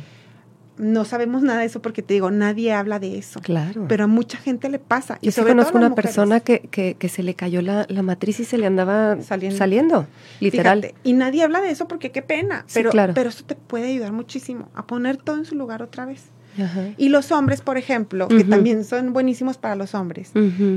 No 0.78 1.06
sabemos 1.06 1.44
nada 1.44 1.60
de 1.60 1.66
eso 1.66 1.84
porque 1.84 2.02
te 2.02 2.16
digo, 2.16 2.32
nadie 2.32 2.74
habla 2.74 2.98
de 2.98 3.20
eso. 3.20 3.40
Claro. 3.42 3.86
Pero 3.88 4.06
a 4.06 4.08
mucha 4.08 4.40
gente 4.40 4.70
le 4.70 4.80
pasa. 4.80 5.20
Y 5.22 5.30
Yo 5.30 5.46
conozco 5.46 5.78
una 5.78 5.94
persona 5.94 6.40
que, 6.40 6.62
que, 6.62 6.96
que, 6.96 7.10
se 7.10 7.22
le 7.22 7.36
cayó 7.36 7.62
la, 7.62 7.86
la, 7.90 8.02
matriz 8.02 8.40
y 8.40 8.44
se 8.44 8.58
le 8.58 8.66
andaba 8.66 9.22
saliendo, 9.22 9.58
saliendo 9.58 10.08
literal. 10.40 10.94
y 11.04 11.14
nadie 11.14 11.44
habla 11.44 11.62
de 11.62 11.70
eso 11.70 11.88
porque 11.88 12.12
qué 12.12 12.24
pena. 12.24 12.66
Pero, 12.74 12.90
claro. 12.90 13.14
pero 13.14 13.30
eso 13.30 13.44
te 13.44 13.54
puede 13.54 13.90
ayudar 13.90 14.14
muchísimo 14.14 14.70
a 14.74 14.88
poner 14.88 15.18
todo 15.18 15.38
en 15.38 15.46
su 15.46 15.56
lugar 15.56 15.84
otra 15.84 16.06
vez. 16.06 16.24
Y 16.98 17.10
los 17.10 17.32
hombres, 17.32 17.62
por 17.62 17.78
ejemplo, 17.78 18.28
que 18.28 18.44
también 18.44 18.84
son 18.84 19.14
buenísimos 19.14 19.58
para 19.58 19.76
los 19.76 19.96
hombres, 19.96 20.32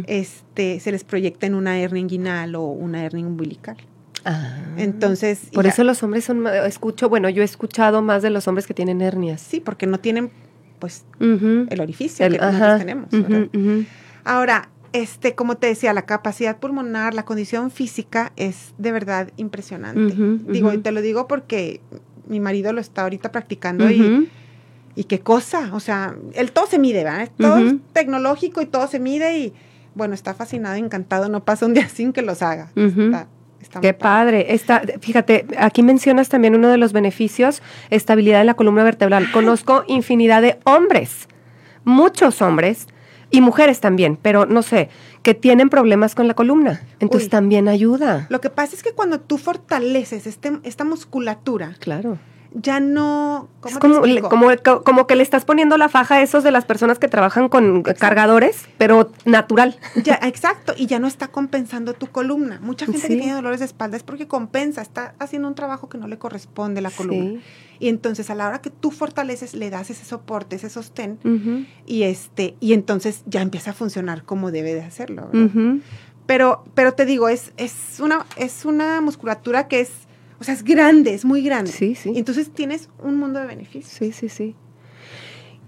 este, 0.07 0.81
se 0.81 0.93
les 0.93 1.05
proyecta 1.05 1.47
en 1.47 1.55
una 1.55 1.79
hernia 1.79 2.01
inguinal 2.01 2.55
o 2.55 2.65
una 2.65 3.05
hernia 3.05 3.27
umbilical. 3.27 3.77
Ah, 4.27 4.57
Entonces. 4.77 5.51
Por 5.53 5.67
eso 5.67 5.85
los 5.85 6.03
hombres 6.03 6.25
son. 6.25 6.47
Escucho, 6.47 7.09
bueno, 7.09 7.29
yo 7.29 7.43
he 7.43 7.45
escuchado 7.45 8.03
más 8.03 8.23
de 8.23 8.31
los 8.31 8.49
hombres 8.49 8.67
que 8.67 8.75
tienen 8.75 9.01
hernias. 9.01 9.41
Sí, 9.41 9.61
porque 9.61 9.87
no 9.87 9.99
tienen, 9.99 10.31
pues, 10.79 11.05
el 11.21 11.81
orificio 11.81 12.29
que 12.29 12.39
nosotros 12.39 12.79
tenemos. 12.79 13.09
Ahora, 14.25 14.69
este, 14.93 15.35
como 15.35 15.57
te 15.57 15.69
decía, 15.69 15.93
la 15.93 16.03
capacidad 16.03 16.59
pulmonar, 16.59 17.15
la 17.15 17.25
condición 17.25 17.71
física 17.71 18.33
es 18.37 18.75
de 18.79 18.93
verdad 18.93 19.31
impresionante. 19.37 20.15
digo, 20.53 20.73
y 20.73 20.79
te 20.79 20.91
lo 20.91 21.01
digo 21.01 21.29
porque 21.29 21.81
mi 22.27 22.41
marido 22.41 22.73
lo 22.73 22.81
está 22.81 23.03
ahorita 23.03 23.31
practicando 23.31 23.89
y 23.89 24.29
y 24.97 25.05
qué 25.05 25.21
cosa, 25.21 25.71
o 25.75 25.81
sea, 25.81 26.17
el 26.33 26.53
todo 26.53 26.67
se 26.67 26.79
mide, 26.79 27.05
¿verdad? 27.05 27.31
Todo 27.37 27.59
es 27.59 27.75
tecnológico 27.93 28.63
y 28.63 28.67
todo 28.67 28.89
se 28.89 28.99
mide 28.99 29.39
y 29.39 29.53
bueno, 29.95 30.15
está 30.15 30.35
fascinado, 30.35 30.75
encantado, 30.77 31.29
no 31.29 31.45
pasa 31.45 31.67
un 31.67 31.75
día 31.75 31.89
sin 31.95 32.13
que 32.13 32.23
los 32.23 32.43
haga. 32.43 32.73
Qué 33.81 33.95
padre. 33.95 34.55
Está, 34.55 34.83
fíjate, 35.01 35.47
aquí 35.59 35.83
mencionas 35.83 36.29
también 36.29 36.55
uno 36.55 36.69
de 36.69 36.79
los 36.79 36.93
beneficios, 36.93 37.63
estabilidad 37.91 38.39
de 38.39 38.45
la 38.45 38.55
columna 38.55 38.85
vertebral. 38.85 39.31
Conozco 39.33 39.85
infinidad 39.87 40.43
de 40.43 40.59
hombres, 40.65 41.29
muchos 41.85 42.43
hombres 42.43 42.87
y 43.31 43.41
mujeres 43.41 43.81
también, 43.81 44.17
pero 44.21 44.47
no 44.47 44.63
sé, 44.63 44.89
que 45.23 45.35
tienen 45.35 45.69
problemas 45.69 46.15
con 46.15 46.29
la 46.29 46.35
columna. 46.35 46.83
Entonces 47.01 47.29
también 47.29 47.69
ayuda. 47.69 48.27
Lo 48.31 48.41
que 48.41 48.51
pasa 48.51 48.77
es 48.77 48.83
que 48.83 48.93
cuando 48.93 49.21
tú 49.21 49.39
fortaleces 49.39 50.27
este, 50.27 50.59
esta 50.63 50.85
musculatura, 50.85 51.75
claro 51.81 52.19
ya 52.59 52.81
no... 52.81 53.49
es 53.67 53.79
como, 53.79 54.01
como, 54.83 55.07
que 55.07 55.15
le 55.15 55.23
estás 55.23 55.45
poniendo 55.45 55.77
la 55.77 55.91
faja 55.91 56.17
a 56.17 56.23
esos 56.23 56.43
de 56.43 56.51
las 56.51 56.65
personas 56.65 56.99
que 56.99 57.07
trabajan 57.07 57.51
con 57.51 57.83
cargadores, 57.83 58.65
pero 58.79 59.11
natural. 59.27 59.79
Ya, 60.03 60.19
exacto, 60.23 60.73
y 60.77 60.87
ya 60.87 60.99
no 60.99 61.07
está 61.07 61.29
compensando 61.29 61.93
tu 61.93 62.07
columna. 62.07 62.59
Mucha 62.63 62.87
gente 62.87 63.03
que 63.03 63.17
tiene 63.17 63.35
dolores 63.35 63.61
de 63.61 63.67
espalda 63.67 63.99
es 63.99 64.03
porque 64.03 64.27
compensa, 64.27 64.81
está 64.81 65.15
haciendo 65.19 65.49
un 65.49 65.55
trabajo 65.55 65.91
que 65.91 65.99
no 65.99 66.09
le 66.09 66.19
corresponde 66.19 66.79
a 66.79 66.83
la 66.83 66.91
columna. 66.91 67.41
Y 67.79 67.89
entonces 67.89 68.31
a 68.31 68.35
la 68.35 68.49
hora 68.49 68.63
que 68.63 68.71
tú 68.71 68.91
fortaleces, 68.91 69.55
le 69.55 69.69
das 69.69 69.91
ese 69.91 70.07
soporte, 70.07 70.57
ese 70.57 70.71
sostén, 70.71 71.19
y 71.85 72.05
este, 72.05 72.57
y 72.61 72.73
entonces 72.73 73.23
ya 73.27 73.43
empieza 73.43 73.73
a 73.73 73.75
funcionar 73.75 74.25
como 74.25 74.51
debe 74.51 74.73
de 74.73 74.83
hacerlo. 74.83 75.29
Pero, 76.27 76.65
pero 76.75 76.95
te 76.95 77.05
digo, 77.05 77.29
es, 77.29 77.53
es, 77.57 78.01
una, 78.01 78.27
es 78.37 78.65
una 78.65 79.01
musculatura 79.01 79.69
que 79.69 79.81
es 79.81 80.06
o 80.39 80.45
sea, 80.45 80.55
es 80.55 80.65
grande, 80.65 81.15
es 81.15 81.25
muy 81.25 81.43
grande. 81.43 81.73
Sí, 81.73 81.95
sí. 81.95 82.13
Y 82.15 82.19
entonces 82.19 82.51
tienes 82.51 82.89
un 83.03 83.17
mundo 83.17 83.41
de 83.41 83.47
beneficios. 83.47 83.93
Sí, 83.93 84.13
sí, 84.13 84.29
sí. 84.29 84.55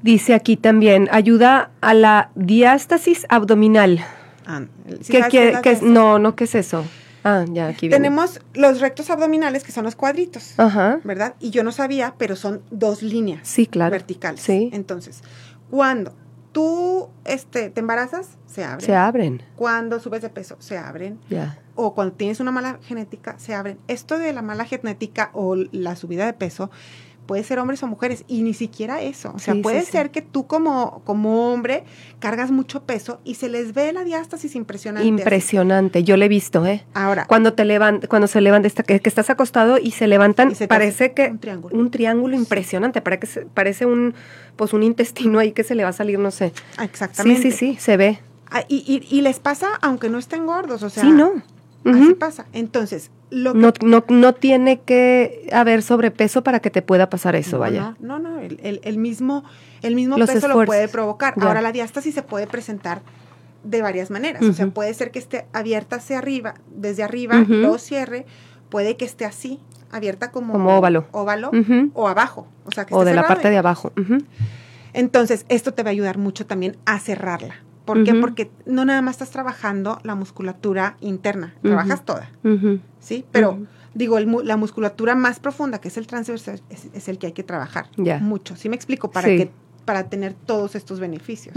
Dice 0.03 0.35
aquí 0.35 0.57
también, 0.57 1.09
ayuda 1.11 1.71
a 1.81 1.95
la 1.95 2.31
diástasis 2.35 3.27
abdominal. 3.29 4.05
Ah, 4.47 4.63
¿Qué, 5.09 5.25
qué, 5.31 5.79
no, 5.83 6.19
no, 6.19 6.37
¿qué 6.37 6.45
es 6.45 6.55
eso? 6.55 6.85
Ah, 7.25 7.45
ya, 7.51 7.69
aquí 7.69 7.89
Tenemos 7.89 8.41
los 8.55 8.81
rectos 8.81 9.11
abdominales, 9.11 9.65
que 9.65 9.73
son 9.73 9.85
los 9.85 9.97
cuadritos, 9.97 10.55
Ajá. 10.59 11.01
¿verdad? 11.05 11.35
Y 11.41 11.51
yo 11.51 11.65
no 11.65 11.73
sabía, 11.73 12.15
pero 12.17 12.37
son 12.37 12.63
dos 12.71 13.03
líneas 13.03 13.41
sí, 13.43 13.67
claro. 13.67 13.91
verticales. 13.91 14.41
Sí. 14.41 14.71
Entonces, 14.73 15.23
cuando 15.69 16.15
tú 16.59 17.09
este, 17.25 17.71
te 17.71 17.79
embarazas, 17.79 18.37
se 18.47 18.65
abren. 18.65 18.81
Se 18.81 18.97
abren. 18.97 19.43
Cuando 19.55 20.01
subes 20.01 20.23
de 20.23 20.29
peso, 20.29 20.57
se 20.59 20.77
abren. 20.77 21.21
Ya 21.31 21.57
o 21.81 21.95
cuando 21.95 22.13
tienes 22.13 22.41
una 22.41 22.51
mala 22.51 22.81
genética, 22.83 23.39
se 23.39 23.55
abren. 23.55 23.79
Esto 23.87 24.19
de 24.19 24.33
la 24.33 24.43
mala 24.43 24.65
genética 24.65 25.31
o 25.33 25.55
la 25.55 25.95
subida 25.95 26.27
de 26.27 26.33
peso 26.33 26.73
puede 27.29 27.45
ser 27.45 27.59
hombres 27.59 27.83
o 27.83 27.87
mujeres 27.87 28.25
y 28.27 28.41
ni 28.41 28.55
siquiera 28.55 29.03
eso. 29.03 29.33
O 29.35 29.39
sea, 29.39 29.55
puede 29.63 29.83
ser 29.83 30.11
que 30.11 30.23
tú 30.23 30.47
como, 30.47 31.03
como 31.05 31.53
hombre 31.53 31.85
cargas 32.21 32.51
mucho 32.51 32.85
peso 32.85 33.21
y 33.23 33.35
se 33.35 33.51
les 33.51 33.75
ve 33.75 33.93
la 33.93 34.03
diástasis 34.03 34.57
impresionante. 34.57 35.07
Impresionante, 35.07 36.03
yo 36.03 36.17
lo 36.17 36.25
he 36.25 36.29
visto, 36.29 36.65
¿eh? 36.65 36.87
Ahora. 36.95 37.27
Cuando 37.27 37.53
te 37.53 37.67
levantan, 37.67 38.09
cuando 38.09 38.29
se 38.29 38.41
levanta, 38.41 38.71
que, 38.83 38.99
que, 39.01 39.09
estás 39.09 39.29
acostado 39.29 39.77
y 39.79 39.91
se 39.91 40.09
levantan, 40.09 40.55
parece 40.69 41.13
que 41.13 41.29
un 41.29 41.39
triángulo, 41.39 41.77
un 41.77 41.91
triángulo 41.91 42.35
impresionante, 42.35 43.03
parece, 43.03 43.43
parece 43.53 43.85
un, 43.85 44.15
pues 44.57 44.73
un 44.73 44.83
intestino 44.83 45.39
ahí 45.39 45.53
que 45.53 45.65
se 45.65 45.75
le 45.75 45.83
va 45.83 45.91
a 45.91 45.93
salir, 45.93 46.19
no 46.19 46.31
sé. 46.31 46.55
Exactamente. 46.83 47.43
Sí, 47.43 47.51
sí, 47.51 47.75
sí, 47.75 47.79
se 47.79 47.99
ve. 47.99 48.21
Ah, 48.51 48.65
y, 48.69 48.77
y, 48.87 49.15
y 49.15 49.21
les 49.21 49.39
pasa 49.39 49.69
aunque 49.83 50.09
no 50.09 50.17
estén 50.19 50.47
gordos, 50.47 50.83
o 50.83 50.89
sea. 50.89 51.03
Sí, 51.03 51.11
no 51.11 51.43
Así 51.85 52.15
pasa. 52.15 52.47
Entonces, 52.53 53.11
lo 53.31 53.55
no, 53.55 53.73
no, 53.83 54.05
no, 54.09 54.35
tiene 54.35 54.81
que 54.81 55.49
haber 55.53 55.83
sobrepeso 55.83 56.43
para 56.43 56.61
que 56.61 56.71
te 56.71 56.83
pueda 56.83 57.11
pasar 57.11 57.37
eso, 57.37 57.59
vaya. 57.59 57.97
No, 58.01 58.19
no, 58.19 58.41
el, 58.41 58.99
mismo, 58.99 59.45
el 59.83 59.95
mismo 59.95 60.17
peso 60.17 60.49
lo 60.49 60.65
puede 60.65 60.89
provocar. 60.89 61.35
Ahora, 61.41 61.61
la 61.61 61.73
diástasis 61.73 62.15
se 62.15 62.23
puede 62.23 62.47
presentar 62.47 63.03
de 63.65 63.83
varias 63.83 64.11
maneras. 64.11 64.43
O 64.43 64.53
sea, 64.53 64.69
puede 64.69 64.95
ser 64.95 65.11
que 65.11 65.19
esté 65.19 65.47
abierta 65.53 65.97
hacia 65.97 66.19
arriba, 66.19 66.55
desde 66.75 67.03
arriba, 67.03 67.45
luego 67.47 67.79
cierre. 67.79 68.27
Puede 68.69 68.97
que 68.97 69.07
esté 69.07 69.25
así, 69.25 69.61
abierta 69.91 70.31
como, 70.31 70.53
como 70.53 70.77
óvalo. 70.77 71.07
Óvalo 71.13 71.51
o 71.95 72.09
abajo. 72.09 72.47
O, 72.65 72.71
sea, 72.71 72.85
que 72.85 72.95
o 72.95 73.05
de 73.05 73.15
la 73.15 73.27
parte 73.27 73.51
de 73.51 73.57
abajo. 73.57 73.93
Entonces, 74.93 75.45
esto 75.49 75.75
te 75.75 75.83
va 75.83 75.91
a 75.91 75.93
ayudar 75.93 76.19
mucho 76.19 76.47
también 76.47 76.77
a 76.85 76.99
cerrarla. 76.99 77.57
¿Por 77.89 78.05
qué? 78.05 78.15
Porque 78.15 78.51
no 78.67 78.85
nada 78.85 79.01
más 79.03 79.15
estás 79.15 79.31
trabajando 79.31 79.99
la 80.05 80.15
musculatura 80.15 80.97
interna, 81.01 81.55
trabajas 81.63 82.05
toda, 82.05 82.31
¿sí? 83.01 83.25
Pero 83.33 83.67
digo, 83.95 84.21
la 84.21 84.57
musculatura 84.57 85.15
más 85.15 85.41
profunda, 85.41 85.81
que 85.81 85.89
es 85.89 85.97
el 85.97 86.07
transversal, 86.07 86.61
es, 86.71 87.09
el 87.09 87.19
que 87.19 87.29
hay 87.29 87.33
que 87.33 87.45
trabajar 87.45 87.87
mucho. 88.21 88.57
¿Sí 88.57 88.69
me 88.69 88.77
explico? 88.77 89.11
Para 89.11 89.29
que 89.29 89.51
para 89.89 90.11
tener 90.11 90.35
todos 90.35 90.75
estos 90.75 91.01
beneficios. 91.01 91.55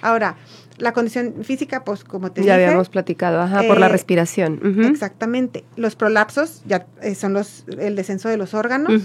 Ahora, 0.00 0.36
la 0.78 0.94
condición 0.94 1.34
física, 1.42 1.84
pues 1.84 2.02
como 2.02 2.32
te 2.32 2.40
ya 2.40 2.54
dije. 2.54 2.62
Ya 2.62 2.68
habíamos 2.68 2.88
platicado, 2.88 3.42
ajá, 3.42 3.62
por 3.64 3.78
la 3.78 3.86
eh, 3.86 3.90
respiración. 3.90 4.58
Exactamente. 4.86 5.66
Los 5.76 5.94
prolapsos 5.94 6.62
ya 6.64 6.86
eh, 7.02 7.14
son 7.14 7.34
los, 7.34 7.66
el 7.78 7.94
descenso 7.94 8.30
de 8.30 8.38
los 8.38 8.54
órganos. 8.54 9.02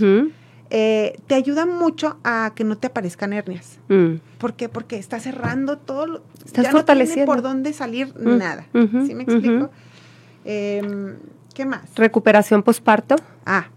Eh, 0.75 1.19
te 1.27 1.35
ayuda 1.35 1.67
mucho 1.67 2.17
a 2.23 2.53
que 2.55 2.63
no 2.63 2.79
te 2.79 2.87
aparezcan 2.87 3.31
hernias. 3.31 3.77
Mm. 3.89 4.15
¿Por 4.39 4.55
qué? 4.55 4.69
Porque 4.69 4.97
está 4.97 5.19
cerrando 5.19 5.77
todo. 5.77 6.23
Estás 6.43 6.69
fortaleciendo. 6.69 7.31
No 7.31 7.35
por 7.35 7.43
dónde 7.43 7.73
salir 7.73 8.07
mm. 8.07 8.37
nada. 8.39 8.65
¿Sí 8.73 9.13
me 9.13 9.21
explico? 9.21 9.69
Em, 10.43 11.17
¿Qué 11.53 11.67
más? 11.67 11.93
Recuperación 11.95 12.63
posparto. 12.63 13.17
Ah, 13.45 13.67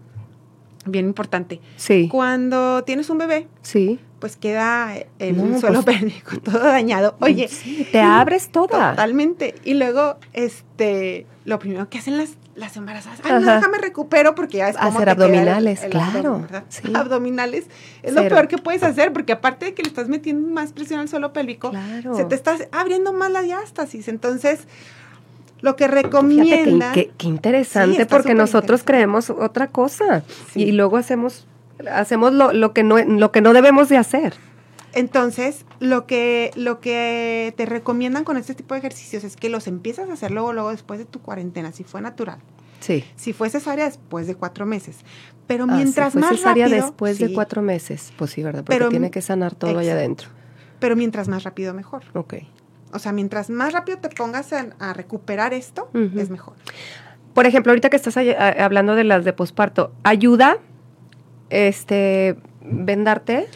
bien 0.87 1.05
importante. 1.05 1.61
Sí. 1.75 2.09
Cuando 2.09 2.83
tienes 2.83 3.11
un 3.11 3.19
bebé. 3.19 3.47
Sí. 3.61 3.99
Pues 4.17 4.35
queda 4.35 4.95
el 5.19 5.59
suelo 5.59 5.83
pues, 5.83 5.99
pélvico 5.99 6.39
todo 6.39 6.63
dañado. 6.63 7.15
Oye, 7.19 7.47
te 7.91 7.99
abres 7.99 8.49
toda. 8.49 8.89
Totalmente. 8.89 9.53
Y 9.63 9.75
luego, 9.75 10.17
este, 10.33 11.27
lo 11.45 11.59
primero 11.59 11.89
que 11.89 11.99
hacen 11.99 12.17
las 12.17 12.31
las 12.57 12.75
embarazadas, 12.75 13.19
ay, 13.23 13.33
no, 13.33 13.53
déjame 13.53 13.77
recupero 13.77 14.33
porque 14.33 14.57
ya 14.57 14.69
es 14.69 14.77
como 14.77 14.97
hacer 14.97 15.09
abdominales, 15.09 15.81
claro. 15.91 16.45
Abdominales 16.95 17.67
es 18.01 18.13
lo 18.13 18.27
peor 18.27 18.47
que 18.47 18.57
puedes 18.57 18.81
hacer 18.81 19.13
porque 19.13 19.31
aparte 19.31 19.67
de 19.67 19.73
que 19.75 19.83
le 19.83 19.89
estás 19.89 20.07
metiendo 20.07 20.49
más 20.49 20.73
presión 20.73 20.99
al 20.99 21.07
suelo 21.07 21.33
pélvico, 21.33 21.71
se 22.15 22.25
te 22.25 22.33
está 22.33 22.57
abriendo 22.71 23.13
más 23.13 23.29
la 23.31 23.43
diástasis. 23.43 24.07
Entonces, 24.07 24.67
lo 25.61 25.75
que 25.75 25.87
recomienda 25.87 26.91
qué, 26.93 27.11
interesante 27.19 28.07
porque 28.07 28.33
nosotros 28.33 28.81
creemos 28.83 29.29
otra 29.29 29.67
cosa 29.67 30.23
y 30.55 30.71
luego 30.71 30.97
hacemos 30.97 31.45
hacemos 31.91 32.33
lo, 32.33 32.53
lo 32.53 32.73
que 32.73 32.81
no 32.81 32.97
lo 32.97 33.31
que 33.31 33.41
no 33.41 33.53
debemos 33.53 33.87
de 33.87 33.97
hacer. 33.97 34.33
Entonces, 34.97 35.63
lo 35.79 36.07
que, 36.07 36.49
lo 36.55 36.79
que 36.79 37.53
te 37.55 37.67
recomiendan 37.67 38.23
con 38.23 38.35
este 38.35 38.55
tipo 38.55 38.73
de 38.73 38.79
ejercicios 38.79 39.23
es 39.23 39.35
que 39.35 39.47
los 39.47 39.67
empiezas 39.67 40.09
a 40.09 40.13
hacer 40.13 40.31
luego, 40.31 40.53
luego 40.53 40.71
después 40.71 40.97
de 40.97 41.05
tu 41.05 41.21
cuarentena, 41.21 41.71
si 41.71 41.83
fue 41.83 42.01
natural. 42.01 42.39
Sí. 42.79 43.03
Si 43.15 43.31
fue 43.31 43.51
cesárea, 43.51 43.85
después 43.85 44.25
de 44.25 44.33
cuatro 44.33 44.65
meses. 44.65 44.97
Pero 45.45 45.65
ah, 45.65 45.75
mientras 45.75 46.13
si 46.13 46.19
fue 46.19 46.21
más 46.21 46.37
cesárea 46.37 46.67
después 46.67 47.19
de 47.19 47.31
cuatro 47.31 47.61
meses, 47.61 48.11
pues 48.17 48.31
sí, 48.31 48.41
¿verdad? 48.41 48.63
Porque 48.65 48.87
tiene 48.89 49.11
que 49.11 49.21
sanar 49.21 49.53
todo 49.53 49.77
allá 49.77 49.93
adentro. 49.93 50.29
Pero 50.79 50.95
mientras 50.95 51.27
más 51.27 51.43
rápido, 51.43 51.75
mejor. 51.75 52.01
Ok. 52.13 52.33
O 52.91 52.97
sea, 52.97 53.11
mientras 53.11 53.51
más 53.51 53.73
rápido 53.73 53.99
te 53.99 54.09
pongas 54.09 54.51
a, 54.51 54.93
recuperar 54.93 55.53
esto, 55.53 55.91
es 56.15 56.31
mejor. 56.31 56.55
Por 57.35 57.45
ejemplo, 57.45 57.71
ahorita 57.71 57.91
que 57.91 57.97
estás 57.97 58.17
hablando 58.17 58.95
de 58.95 59.03
las 59.03 59.25
de 59.25 59.33
posparto, 59.33 59.91
¿ayuda 60.01 60.57
este 61.51 62.35
vendarte? 62.61 63.47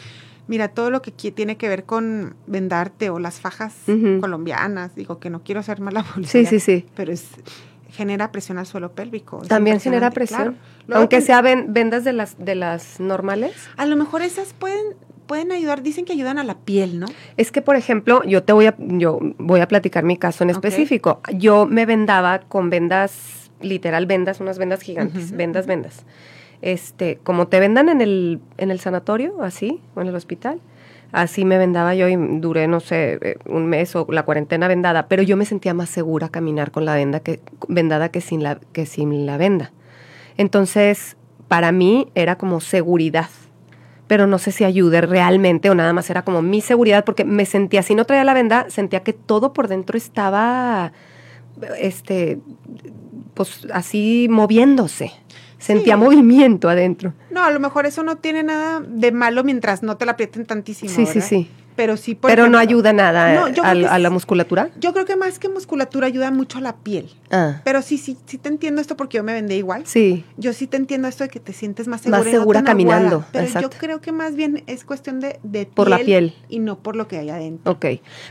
Mira, 0.48 0.68
todo 0.68 0.90
lo 0.90 1.02
que 1.02 1.10
tiene 1.12 1.56
que 1.56 1.68
ver 1.68 1.84
con 1.84 2.34
vendarte 2.46 3.10
o 3.10 3.18
las 3.18 3.40
fajas 3.40 3.74
colombianas, 4.20 4.94
digo 4.94 5.18
que 5.18 5.30
no 5.30 5.42
quiero 5.42 5.62
ser 5.62 5.80
mala 5.80 6.02
policía. 6.02 6.42
Sí, 6.42 6.46
sí, 6.46 6.60
sí. 6.60 6.86
Pero 6.94 7.12
es 7.12 7.26
genera 7.92 8.32
presión 8.32 8.58
al 8.58 8.66
suelo 8.66 8.92
pélvico. 8.92 9.42
También 9.42 9.78
genera 9.78 10.10
presión. 10.10 10.56
Aunque 10.90 11.20
sea 11.20 11.42
vendas 11.42 12.04
de 12.04 12.12
las 12.12 12.36
de 12.38 12.54
las 12.54 12.98
normales. 13.00 13.52
A 13.76 13.86
lo 13.86 13.96
mejor 13.96 14.22
esas 14.22 14.52
pueden 14.54 14.96
pueden 15.26 15.52
ayudar, 15.52 15.82
dicen 15.82 16.04
que 16.04 16.12
ayudan 16.12 16.38
a 16.38 16.44
la 16.44 16.58
piel, 16.58 16.98
¿no? 16.98 17.06
Es 17.36 17.52
que 17.52 17.62
por 17.62 17.76
ejemplo, 17.76 18.22
yo 18.24 18.42
te 18.42 18.52
voy 18.52 18.66
a 18.66 18.74
yo 18.78 19.18
voy 19.38 19.60
a 19.60 19.68
platicar 19.68 20.04
mi 20.04 20.16
caso 20.16 20.44
en 20.44 20.50
específico. 20.50 21.20
Yo 21.34 21.66
me 21.66 21.86
vendaba 21.86 22.40
con 22.40 22.70
vendas 22.70 23.50
literal 23.60 24.06
vendas, 24.06 24.40
unas 24.40 24.58
vendas 24.58 24.80
gigantes, 24.80 25.30
vendas, 25.32 25.66
vendas 25.66 26.04
este, 26.62 27.18
como 27.22 27.48
te 27.48 27.60
vendan 27.60 27.88
en 27.88 28.00
el, 28.00 28.40
en 28.56 28.70
el 28.70 28.80
sanatorio, 28.80 29.42
así, 29.42 29.80
o 29.94 30.00
en 30.00 30.06
el 30.06 30.14
hospital, 30.14 30.60
así 31.10 31.44
me 31.44 31.58
vendaba 31.58 31.94
yo 31.94 32.08
y 32.08 32.16
duré, 32.16 32.68
no 32.68 32.80
sé, 32.80 33.18
eh, 33.20 33.36
un 33.46 33.66
mes 33.66 33.94
o 33.96 34.06
la 34.08 34.22
cuarentena 34.22 34.68
vendada, 34.68 35.08
pero 35.08 35.22
yo 35.22 35.36
me 35.36 35.44
sentía 35.44 35.74
más 35.74 35.90
segura 35.90 36.28
caminar 36.28 36.70
con 36.70 36.84
la 36.84 36.94
venda 36.94 37.20
que, 37.20 37.40
vendada 37.68 38.10
que 38.10 38.20
sin 38.20 38.42
la, 38.44 38.60
que 38.72 38.86
sin 38.86 39.26
la 39.26 39.36
venda. 39.36 39.72
Entonces, 40.36 41.16
para 41.48 41.72
mí 41.72 42.10
era 42.14 42.36
como 42.36 42.60
seguridad, 42.60 43.28
pero 44.06 44.28
no 44.28 44.38
sé 44.38 44.52
si 44.52 44.64
ayude 44.64 45.00
realmente 45.00 45.68
o 45.68 45.74
nada 45.74 45.92
más 45.92 46.08
era 46.10 46.22
como 46.22 46.42
mi 46.42 46.60
seguridad, 46.60 47.04
porque 47.04 47.24
me 47.24 47.44
sentía, 47.44 47.82
si 47.82 47.96
no 47.96 48.04
traía 48.04 48.24
la 48.24 48.34
venda, 48.34 48.66
sentía 48.70 49.00
que 49.00 49.12
todo 49.12 49.52
por 49.52 49.66
dentro 49.66 49.98
estaba, 49.98 50.92
este, 51.78 52.38
pues 53.34 53.66
así 53.72 54.28
moviéndose 54.30 55.12
sentía 55.62 55.96
movimiento 55.96 56.68
adentro. 56.68 57.14
No, 57.30 57.44
a 57.44 57.50
lo 57.50 57.60
mejor 57.60 57.86
eso 57.86 58.02
no 58.02 58.16
tiene 58.16 58.42
nada 58.42 58.82
de 58.86 59.12
malo 59.12 59.44
mientras 59.44 59.82
no 59.82 59.96
te 59.96 60.04
la 60.04 60.12
aprieten 60.12 60.44
tantísimo. 60.44 60.90
Sí, 60.90 61.06
sí, 61.06 61.20
sí. 61.20 61.48
Pero 61.74 61.96
sí, 61.96 62.14
Pero 62.14 62.48
no 62.48 62.58
ayuda 62.58 62.92
nada 62.92 63.46
a, 63.62 63.98
la 63.98 64.10
musculatura. 64.10 64.68
Yo 64.78 64.92
creo 64.92 65.06
que 65.06 65.16
más 65.16 65.38
que 65.38 65.48
musculatura 65.48 66.06
ayuda 66.06 66.30
mucho 66.30 66.58
a 66.58 66.60
la 66.60 66.76
piel. 66.76 67.08
Ah. 67.30 67.62
Pero 67.64 67.80
sí, 67.80 67.96
sí, 67.96 68.18
sí 68.26 68.36
te 68.36 68.50
entiendo 68.50 68.82
esto 68.82 68.94
porque 68.94 69.16
yo 69.16 69.24
me 69.24 69.32
vendé 69.32 69.56
igual. 69.56 69.86
Sí. 69.86 70.22
Yo 70.36 70.52
sí 70.52 70.66
te 70.66 70.76
entiendo 70.76 71.08
esto 71.08 71.24
de 71.24 71.30
que 71.30 71.40
te 71.40 71.54
sientes 71.54 71.88
más 71.88 72.02
segura. 72.02 72.18
Más 72.18 72.30
segura 72.30 72.62
caminando. 72.62 73.24
Pero 73.32 73.48
yo 73.58 73.70
creo 73.70 74.02
que 74.02 74.12
más 74.12 74.36
bien 74.36 74.64
es 74.66 74.84
cuestión 74.84 75.18
de, 75.20 75.38
de 75.42 75.64
por 75.64 75.88
la 75.88 75.98
piel 75.98 76.34
y 76.50 76.58
no 76.58 76.78
por 76.78 76.94
lo 76.94 77.08
que 77.08 77.18
hay 77.18 77.30
adentro. 77.30 77.72
Ok. 77.72 77.86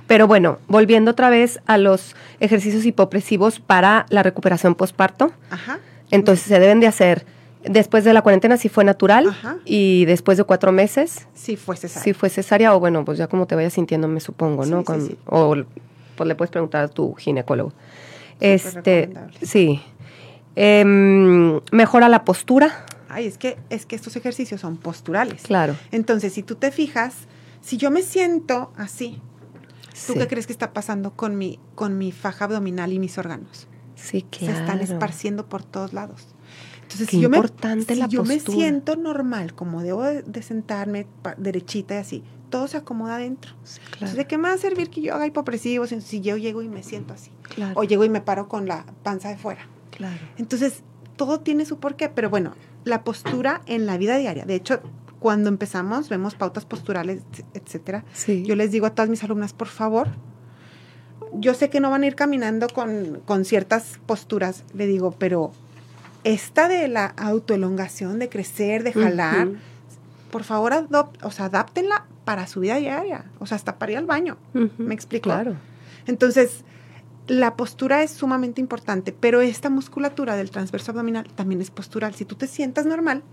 Pero 0.05 0.27
bueno, 0.27 0.59
volviendo 0.67 1.09
otra 1.09 1.31
vez 1.31 1.61
a 1.65 1.79
los 1.79 2.15
ejercicios 2.39 2.85
hipopresivos 2.85 3.59
para 3.59 4.05
la 4.09 4.21
recuperación 4.21 4.75
postparto. 4.75 5.33
Ajá 5.49 5.79
entonces 6.11 6.45
se 6.45 6.59
deben 6.59 6.79
de 6.79 6.87
hacer 6.87 7.25
después 7.63 8.03
de 8.03 8.13
la 8.13 8.21
cuarentena 8.21 8.57
si 8.57 8.69
fue 8.69 8.83
natural 8.83 9.35
y 9.65 10.05
después 10.05 10.37
de 10.37 10.43
cuatro 10.43 10.71
meses. 10.71 11.27
Sí 11.33 11.55
fue 11.55 11.77
cesárea. 11.77 12.03
Si 12.03 12.13
fue 12.13 12.29
cesárea 12.29 12.75
o 12.75 12.79
bueno, 12.79 13.05
pues 13.05 13.17
ya 13.17 13.27
como 13.27 13.47
te 13.47 13.55
vayas 13.55 13.73
sintiendo, 13.73 14.07
me 14.07 14.19
supongo, 14.19 14.65
¿no? 14.65 14.83
O 15.25 15.55
pues 16.15 16.27
le 16.27 16.35
puedes 16.35 16.51
preguntar 16.51 16.83
a 16.83 16.87
tu 16.87 17.13
ginecólogo. 17.15 17.73
este, 18.39 19.11
sí. 19.41 19.81
Em, 20.55 21.61
mejora 21.71 22.09
la 22.09 22.25
postura. 22.25 22.85
Ay, 23.07 23.25
es 23.25 23.37
que, 23.37 23.57
es 23.69 23.85
que 23.85 23.95
estos 23.95 24.15
ejercicios 24.15 24.61
son 24.61 24.77
posturales. 24.77 25.43
Claro. 25.43 25.75
Entonces, 25.91 26.33
si 26.33 26.43
tú 26.43 26.55
te 26.55 26.71
fijas, 26.71 27.15
si 27.61 27.77
yo 27.77 27.91
me 27.91 28.01
siento 28.01 28.71
así, 28.77 29.21
¿tú 30.07 30.13
qué 30.15 30.27
crees 30.27 30.47
que 30.47 30.53
está 30.53 30.73
pasando 30.73 31.11
con 31.11 31.37
mi, 31.37 31.59
con 31.75 31.97
mi 31.97 32.11
faja 32.11 32.45
abdominal 32.45 32.91
y 32.91 32.99
mis 32.99 33.17
órganos? 33.17 33.67
Sí, 34.01 34.23
claro. 34.23 34.53
Se 34.53 34.59
están 34.61 34.79
esparciendo 34.79 35.47
por 35.47 35.63
todos 35.63 35.93
lados. 35.93 36.27
Entonces, 36.83 37.07
si, 37.07 37.21
yo, 37.21 37.29
me, 37.29 37.41
si 37.41 38.07
yo 38.09 38.23
me 38.23 38.39
siento 38.39 38.97
normal, 38.97 39.53
como 39.53 39.81
debo 39.81 40.03
de, 40.03 40.41
sentarme 40.41 41.07
derechita 41.37 41.95
y 41.95 41.97
así, 41.97 42.23
todo 42.49 42.67
se 42.67 42.77
acomoda 42.77 43.15
adentro. 43.15 43.53
Entonces, 43.93 44.17
¿de 44.17 44.27
qué 44.27 44.37
me 44.37 44.49
va 44.49 44.55
a 44.55 44.57
servir 44.57 44.89
que 44.89 45.01
yo 45.01 45.15
haga 45.15 45.25
hipopresivos 45.25 45.89
si 45.89 46.19
yo 46.19 46.35
llego 46.35 46.61
y 46.61 46.67
me 46.67 46.83
siento 46.83 47.13
así? 47.13 47.31
O 47.75 47.83
llego 47.83 48.03
y 48.03 48.09
me 48.09 48.19
paro 48.19 48.49
con 48.49 48.67
la 48.67 48.85
panza 49.03 49.29
de 49.29 49.37
fuera. 49.37 49.61
Claro. 49.91 50.19
Entonces, 50.37 50.83
todo 51.15 51.39
tiene 51.39 51.63
su 51.65 51.79
porqué, 51.79 52.09
pero 52.09 52.29
bueno, 52.29 52.55
la 52.83 53.05
postura 53.05 53.61
en 53.67 53.85
la 53.85 53.97
vida 53.97 54.17
diaria. 54.17 54.43
De 54.43 54.55
hecho, 54.55 54.81
cuando 55.19 55.49
empezamos, 55.49 56.09
vemos 56.09 56.35
pautas 56.35 56.65
posturales, 56.65 57.21
etcétera. 57.53 58.03
Yo 58.27 58.55
les 58.55 58.71
digo 58.71 58.87
a 58.87 58.95
todas 58.95 59.09
mis 59.09 59.23
alumnas, 59.23 59.53
por 59.53 59.67
favor, 59.67 60.09
yo 61.33 61.53
sé 61.53 61.69
que 61.69 61.79
no 61.79 61.89
van 61.89 62.03
a 62.03 62.07
ir 62.07 62.15
caminando 62.15 62.67
con, 62.67 63.21
con 63.25 63.45
ciertas 63.45 63.99
posturas, 64.05 64.63
le 64.73 64.87
digo, 64.87 65.11
pero 65.11 65.51
esta 66.23 66.67
de 66.67 66.87
la 66.87 67.05
autoelongación, 67.05 68.19
de 68.19 68.29
crecer, 68.29 68.83
de 68.83 68.93
jalar, 68.93 69.49
por 70.31 70.43
favor, 70.43 70.87
o 71.23 71.31
sea, 71.31 71.45
adáptenla 71.45 72.05
para 72.25 72.47
su 72.47 72.59
vida 72.59 72.75
diaria, 72.75 73.25
o 73.39 73.45
sea, 73.45 73.55
hasta 73.55 73.77
para 73.77 73.93
ir 73.93 73.97
al 73.97 74.05
baño. 74.05 74.37
¿Me 74.77 74.93
explico? 74.93 75.23
Claro. 75.23 75.55
Entonces, 76.05 76.63
la 77.27 77.55
postura 77.55 78.03
es 78.03 78.11
sumamente 78.11 78.61
importante, 78.61 79.15
pero 79.17 79.41
esta 79.41 79.69
musculatura 79.69 80.35
del 80.35 80.51
transverso 80.51 80.91
abdominal 80.91 81.27
también 81.35 81.61
es 81.61 81.71
postural. 81.71 82.13
Si 82.13 82.25
tú 82.25 82.35
te 82.35 82.47
sientas 82.47 82.85
normal, 82.85 83.23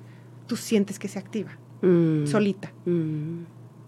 tú 0.46 0.56
sientes 0.56 0.98
que 0.98 1.08
se 1.08 1.18
activa, 1.18 1.50
mm. 1.82 2.26
solita. 2.26 2.72
Mm. 2.86 3.42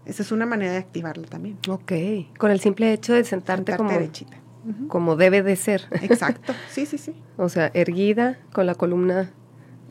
Esa 0.07 0.23
es 0.23 0.33
una 0.33 0.47
manera 0.47 0.73
de 0.73 0.79
activarla 0.79 1.27
también. 1.27 1.59
Ok, 1.69 1.93
con 2.39 2.51
el 2.51 2.61
simple 2.61 2.93
hecho 2.93 3.13
de 3.13 3.25
sentarte, 3.25 3.77
como, 3.77 3.91
derechita. 3.91 4.37
como 4.89 5.17
debe 5.17 5.43
de 5.43 5.57
ser. 5.57 5.87
Exacto, 6.03 6.55
sí, 6.71 6.87
sí, 6.87 6.99
sí. 6.99 7.15
o 7.37 7.49
sea, 7.49 7.71
erguida, 7.75 8.39
con 8.53 8.67
la 8.67 8.75
columna 8.75 9.31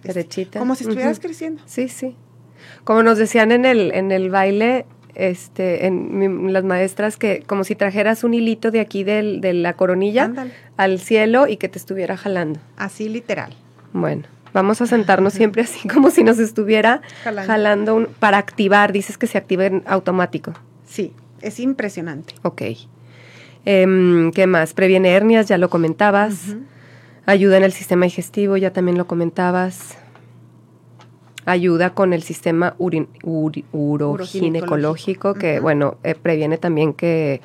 derechita. 0.03 0.59
Como 0.59 0.75
si 0.75 0.83
estuvieras 0.83 1.19
creciendo. 1.19 1.61
Sí, 1.65 1.89
sí. 1.89 2.15
Como 2.83 3.03
nos 3.03 3.17
decían 3.17 3.51
en 3.51 3.65
el, 3.65 3.91
en 3.93 4.11
el 4.11 4.29
baile, 4.29 4.85
este, 5.15 5.85
en 5.85 6.51
las 6.53 6.63
maestras, 6.63 7.17
que 7.17 7.43
como 7.45 7.63
si 7.63 7.75
trajeras 7.75 8.23
un 8.23 8.33
hilito 8.33 8.71
de 8.71 8.79
aquí 8.79 9.03
del, 9.03 9.41
de 9.41 9.53
la 9.53 9.73
coronilla 9.73 10.31
al 10.77 10.99
cielo 10.99 11.47
y 11.47 11.57
que 11.57 11.69
te 11.69 11.77
estuviera 11.77 12.17
jalando. 12.17 12.59
Así 12.77 13.09
literal. 13.09 13.53
Bueno. 13.93 14.23
Vamos 14.53 14.81
a 14.81 14.87
sentarnos 14.87 15.33
siempre 15.33 15.61
así 15.61 15.87
como 15.87 16.11
si 16.11 16.23
nos 16.23 16.39
estuviera 16.39 17.01
jalando, 17.23 18.07
para 18.19 18.37
activar. 18.37 18.91
Dices 18.91 19.17
que 19.17 19.27
se 19.27 19.37
active 19.37 19.67
en 19.67 19.83
automático. 19.85 20.53
Sí, 20.85 21.13
es 21.41 21.59
impresionante. 21.59 22.33
Ok. 22.43 22.63
Em, 23.65 24.31
¿Qué 24.31 24.47
más? 24.47 24.73
Previene 24.73 25.11
hernias, 25.11 25.47
ya 25.47 25.57
lo 25.57 25.69
comentabas. 25.69 26.55
Ayuda 27.25 27.57
en 27.57 27.63
el 27.63 27.73
sistema 27.73 28.05
digestivo, 28.05 28.55
ya 28.57 28.73
también 28.73 28.97
lo 28.97 29.05
comentabas. 29.05 29.97
Ayuda 31.45 31.93
con 31.93 32.11
el 32.13 32.23
sistema 32.23 32.75
uroginecológico, 32.79 35.35
que 35.35 35.59
bueno, 35.59 35.97
eh, 36.03 36.15
previene 36.15 36.57
también 36.57 36.93
que, 36.93 37.41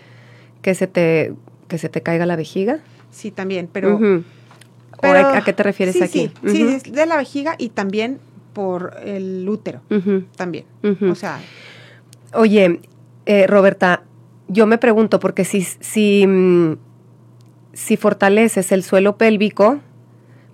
que, 0.62 0.74
se 0.74 0.86
te, 0.86 1.34
que 1.68 1.76
se 1.78 1.88
te 1.88 2.02
caiga 2.02 2.26
la 2.26 2.36
vejiga. 2.36 2.80
Sí, 3.10 3.30
también, 3.30 3.68
pero 3.72 3.98
a, 5.06 5.42
qué 5.44 5.52
te 5.52 5.62
refieres 5.62 6.00
aquí? 6.02 6.30
Sí, 6.46 6.80
sí, 6.82 6.90
de 6.90 7.06
la 7.06 7.16
vejiga 7.16 7.54
y 7.58 7.70
también 7.70 8.18
por 8.52 8.96
el 9.04 9.48
útero, 9.48 9.80
también. 10.36 10.64
O 11.10 11.14
sea. 11.14 11.40
Oye, 12.32 12.80
eh, 13.26 13.46
Roberta, 13.46 14.02
yo 14.48 14.66
me 14.66 14.78
pregunto, 14.78 15.20
porque 15.20 15.44
si, 15.44 15.62
si, 15.62 16.26
mm, 16.26 16.76
si 17.72 17.96
fortaleces 17.96 18.72
el 18.72 18.82
suelo 18.82 19.16
pélvico, 19.16 19.80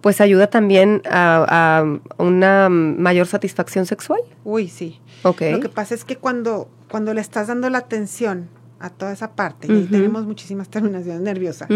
pues 0.00 0.20
ayuda 0.20 0.48
también 0.48 1.02
a, 1.10 1.84
una 2.18 2.68
mayor 2.68 3.26
satisfacción 3.26 3.86
sexual. 3.86 4.20
Uy, 4.44 4.68
sí. 4.68 4.98
Okay. 5.22 5.52
Lo 5.52 5.60
que 5.60 5.68
pasa 5.68 5.94
es 5.94 6.04
que 6.04 6.16
cuando, 6.16 6.68
cuando 6.90 7.12
le 7.12 7.20
estás 7.20 7.48
dando 7.48 7.68
la 7.68 7.78
atención 7.78 8.48
a 8.78 8.88
toda 8.88 9.12
esa 9.12 9.32
parte, 9.32 9.70
y 9.70 9.84
tenemos 9.84 10.26
muchísimas 10.26 10.68
terminaciones 10.70 11.20
nerviosas, 11.20 11.68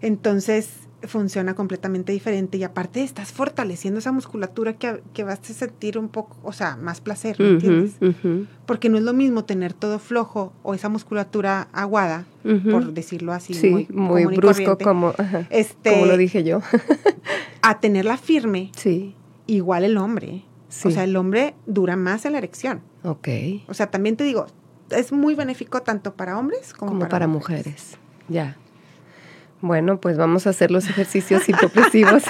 entonces 0.00 0.70
funciona 1.04 1.54
completamente 1.54 2.12
diferente 2.12 2.58
y 2.58 2.64
aparte 2.64 3.02
estás 3.02 3.32
fortaleciendo 3.32 3.98
esa 3.98 4.12
musculatura 4.12 4.74
que, 4.74 5.02
que 5.12 5.24
vas 5.24 5.38
a 5.50 5.54
sentir 5.54 5.98
un 5.98 6.08
poco, 6.08 6.36
o 6.42 6.52
sea, 6.52 6.76
más 6.76 7.00
placer, 7.00 7.38
¿me 7.38 7.50
entiendes? 7.50 7.94
Porque 8.66 8.88
no 8.88 8.98
es 8.98 9.04
lo 9.04 9.12
mismo 9.12 9.44
tener 9.44 9.72
todo 9.72 9.98
flojo 9.98 10.52
o 10.62 10.74
esa 10.74 10.88
musculatura 10.88 11.68
aguada, 11.72 12.26
por 12.70 12.92
decirlo 12.92 13.32
así, 13.32 13.54
muy, 13.68 13.86
muy 13.90 14.36
brusco 14.36 14.78
como, 14.78 15.14
este, 15.50 15.92
como 15.92 16.06
lo 16.06 16.16
dije 16.16 16.44
yo, 16.44 16.60
a 17.62 17.80
tenerla 17.80 18.16
firme, 18.16 18.70
sí. 18.76 19.14
igual 19.46 19.84
el 19.84 19.96
hombre. 19.96 20.44
O 20.84 20.90
sea, 20.90 21.04
el 21.04 21.16
hombre 21.16 21.54
dura 21.66 21.96
más 21.96 22.24
en 22.24 22.32
la 22.32 22.38
erección. 22.38 22.80
Ok. 23.04 23.28
O 23.68 23.74
sea, 23.74 23.90
también 23.90 24.16
te 24.16 24.24
digo, 24.24 24.46
es 24.90 25.12
muy 25.12 25.34
benéfico 25.34 25.82
tanto 25.82 26.14
para 26.14 26.38
hombres 26.38 26.72
como, 26.72 27.08
para, 27.08 27.26
mujeres. 27.26 27.98
Ya. 28.28 28.56
Bueno, 29.62 29.98
pues 29.98 30.16
vamos 30.18 30.48
a 30.48 30.50
hacer 30.50 30.72
los 30.72 30.90
ejercicios 30.90 31.48
hipopresivos. 31.48 32.24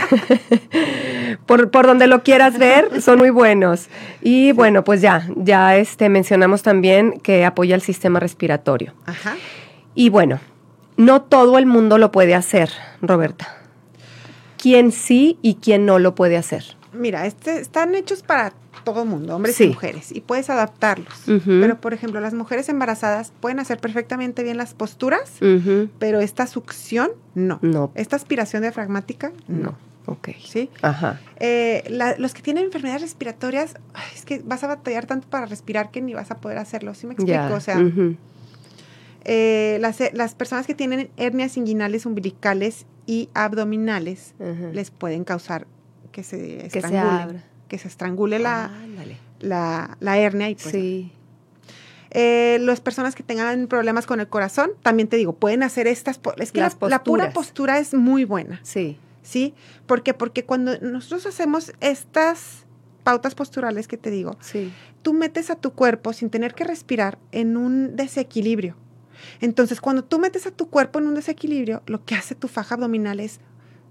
por, 1.47 1.71
por, 1.71 1.87
donde 1.87 2.07
lo 2.07 2.23
quieras 2.23 2.59
ver, 2.59 3.01
son 3.01 3.19
muy 3.19 3.31
buenos. 3.31 3.89
Y 4.21 4.53
bueno, 4.53 4.85
pues 4.85 5.01
ya, 5.01 5.27
ya 5.37 5.77
este, 5.77 6.11
mencionamos 6.11 6.63
también 6.63 7.21
que 7.21 7.47
apoya 7.47 7.75
el 7.75 7.81
sistema 7.81 8.21
respiratorio. 8.21 8.93
Ajá. 9.07 9.37
Y 9.95 10.11
bueno, 10.11 10.41
no 10.99 11.23
todo 11.23 11.57
el 11.57 11.65
mundo 11.65 11.97
lo 11.97 12.13
puede 12.13 12.35
hacer, 12.35 12.71
Roberta. 13.01 13.57
¿Quién 14.59 14.93
sí 14.93 15.39
y 15.41 15.55
quién 15.55 15.87
no 15.87 15.99
lo 15.99 16.15
puede 16.15 16.37
hacer? 16.37 16.77
Mira, 16.93 17.25
este, 17.25 17.59
están 17.59 17.95
hechos 17.95 18.23
para 18.23 18.53
todo 18.85 19.05
mundo, 19.05 19.37
hombres 19.37 19.61
y 19.61 19.69
mujeres, 19.69 20.13
y 20.13 20.21
puedes 20.21 20.51
adaptarlos. 20.51 21.23
Pero, 21.45 21.81
por 21.81 21.95
ejemplo, 21.95 22.21
las 22.21 22.35
mujeres 22.35 22.69
embarazadas 22.69 23.33
pueden 23.41 23.59
hacer 23.59 23.79
perfectamente 23.79 24.43
bien 24.43 24.57
las 24.57 24.75
posturas, 24.75 25.33
pero 25.99 26.21
esta 26.21 26.47
succión, 26.47 27.11
no. 27.35 27.59
No. 27.63 27.93
Esta 27.95 28.17
aspiración 28.17 28.63
diafragmática, 28.63 29.33
no. 29.49 29.77
Ok. 30.07 30.31
¿Sí? 30.45 30.69
Ajá. 30.83 31.21
Eh, 31.39 31.85
los 32.19 32.35
que 32.35 32.43
tienen 32.43 32.65
enfermedades 32.65 33.03
respiratorias, 33.03 33.75
es 34.15 34.25
que 34.25 34.41
vas 34.45 34.65
a 34.65 34.67
batallar 34.67 35.07
tanto 35.07 35.29
para 35.29 35.47
respirar 35.47 35.91
que 35.91 36.01
ni 36.01 36.15
vas 36.15 36.31
a 36.31 36.39
poder 36.39 36.59
hacerlo. 36.59 36.95
¿Sí 36.95 37.07
me 37.07 37.15
explico? 37.15 37.55
O 37.55 37.61
sea, 37.61 37.81
eh, 39.25 39.79
las, 39.81 40.35
personas 40.35 40.67
que 40.67 40.75
tienen 40.75 41.11
hernias 41.17 41.57
inguinales, 41.57 42.07
umbilicales 42.07 42.87
y 43.07 43.29
abdominales 43.35 44.35
les 44.73 44.91
pueden 44.91 45.25
causar 45.25 45.67
que 46.13 46.23
se 46.23 46.67
estrangulen 46.67 47.29
que 47.29 47.39
se 47.39 47.52
estrangule 47.77 48.39
la, 48.39 48.71
la, 49.41 50.19
hernia 50.19 50.51
y 50.51 50.55
pues, 50.55 50.73
sí. 50.73 51.13
Eh, 52.11 52.59
las 52.61 52.81
personas 52.81 53.15
que 53.15 53.23
tengan 53.23 53.67
problemas 53.69 54.07
con 54.07 54.21
el 54.21 54.29
corazón, 54.29 54.73
también 54.83 55.09
te 55.09 55.17
digo, 55.17 55.33
pueden 55.33 55.63
hacer 55.63 55.87
estas. 55.87 56.21
Es 56.37 56.53
que 56.53 56.61
la, 56.61 57.03
pura 57.03 57.33
postura 57.33 57.79
es 57.79 57.95
muy 57.95 58.25
buena. 58.25 58.61
Sí. 58.63 58.99
¿Sí? 59.23 59.55
¿Por 59.87 60.03
qué? 60.03 60.15
Porque 60.15 60.45
cuando 60.45 60.79
nosotros 60.81 61.27
hacemos 61.27 61.73
estas 61.81 62.67
pautas 63.03 63.35
posturales 63.35 63.89
que 63.89 63.97
te 63.97 64.11
digo, 64.11 64.37
sí. 64.41 64.73
tú 65.03 65.15
metes 65.15 65.51
a 65.51 65.57
tu 65.57 65.73
cuerpo 65.73 66.13
sin 66.13 66.29
tener 66.29 66.55
que 66.55 66.65
respirar 66.65 67.19
en 67.31 67.57
un 67.57 67.97
desequilibrio. 67.97 68.77
Entonces, 69.41 69.81
cuando 69.81 70.05
tú 70.05 70.19
metes 70.19 70.47
a 70.47 70.51
tu 70.51 70.69
cuerpo 70.69 70.99
en 70.99 71.07
un 71.07 71.15
desequilibrio, 71.15 71.83
lo 71.87 72.05
que 72.05 72.15
hace 72.15 72.35
tu 72.35 72.49
faja 72.49 72.75
abdominal 72.75 73.21
es 73.21 73.41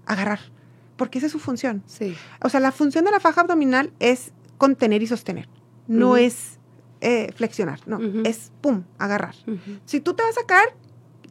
agarrar 0.06 0.40
porque 1.02 1.18
esa 1.18 1.26
es 1.26 1.32
su 1.32 1.40
función. 1.40 1.82
Sí. 1.86 2.14
O 2.42 2.48
sea, 2.48 2.60
la 2.60 2.70
función 2.70 3.04
de 3.04 3.10
la 3.10 3.18
faja 3.18 3.40
abdominal 3.40 3.90
es 3.98 4.30
contener 4.56 5.02
y 5.02 5.08
sostener, 5.08 5.48
no 5.88 6.16
es 6.16 6.60
eh, 7.00 7.32
flexionar, 7.34 7.80
no, 7.86 7.98
es 8.22 8.52
pum, 8.60 8.84
agarrar. 8.98 9.34
Si 9.84 10.00
tú 10.00 10.14
te 10.14 10.22
vas 10.22 10.38
a 10.38 10.46
caer, 10.46 10.68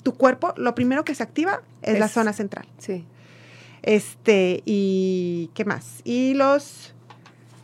tu 0.03 0.15
cuerpo, 0.15 0.53
lo 0.57 0.75
primero 0.75 1.05
que 1.05 1.15
se 1.15 1.23
activa 1.23 1.61
es, 1.83 1.97
la 1.97 2.09
zona 2.09 2.33
central. 2.33 2.67
Sí. 2.79 3.05
Este, 3.81 4.61
y 4.65 5.51
¿qué 5.53 5.63
más? 5.63 6.01
Y 6.03 6.33
los, 6.33 6.93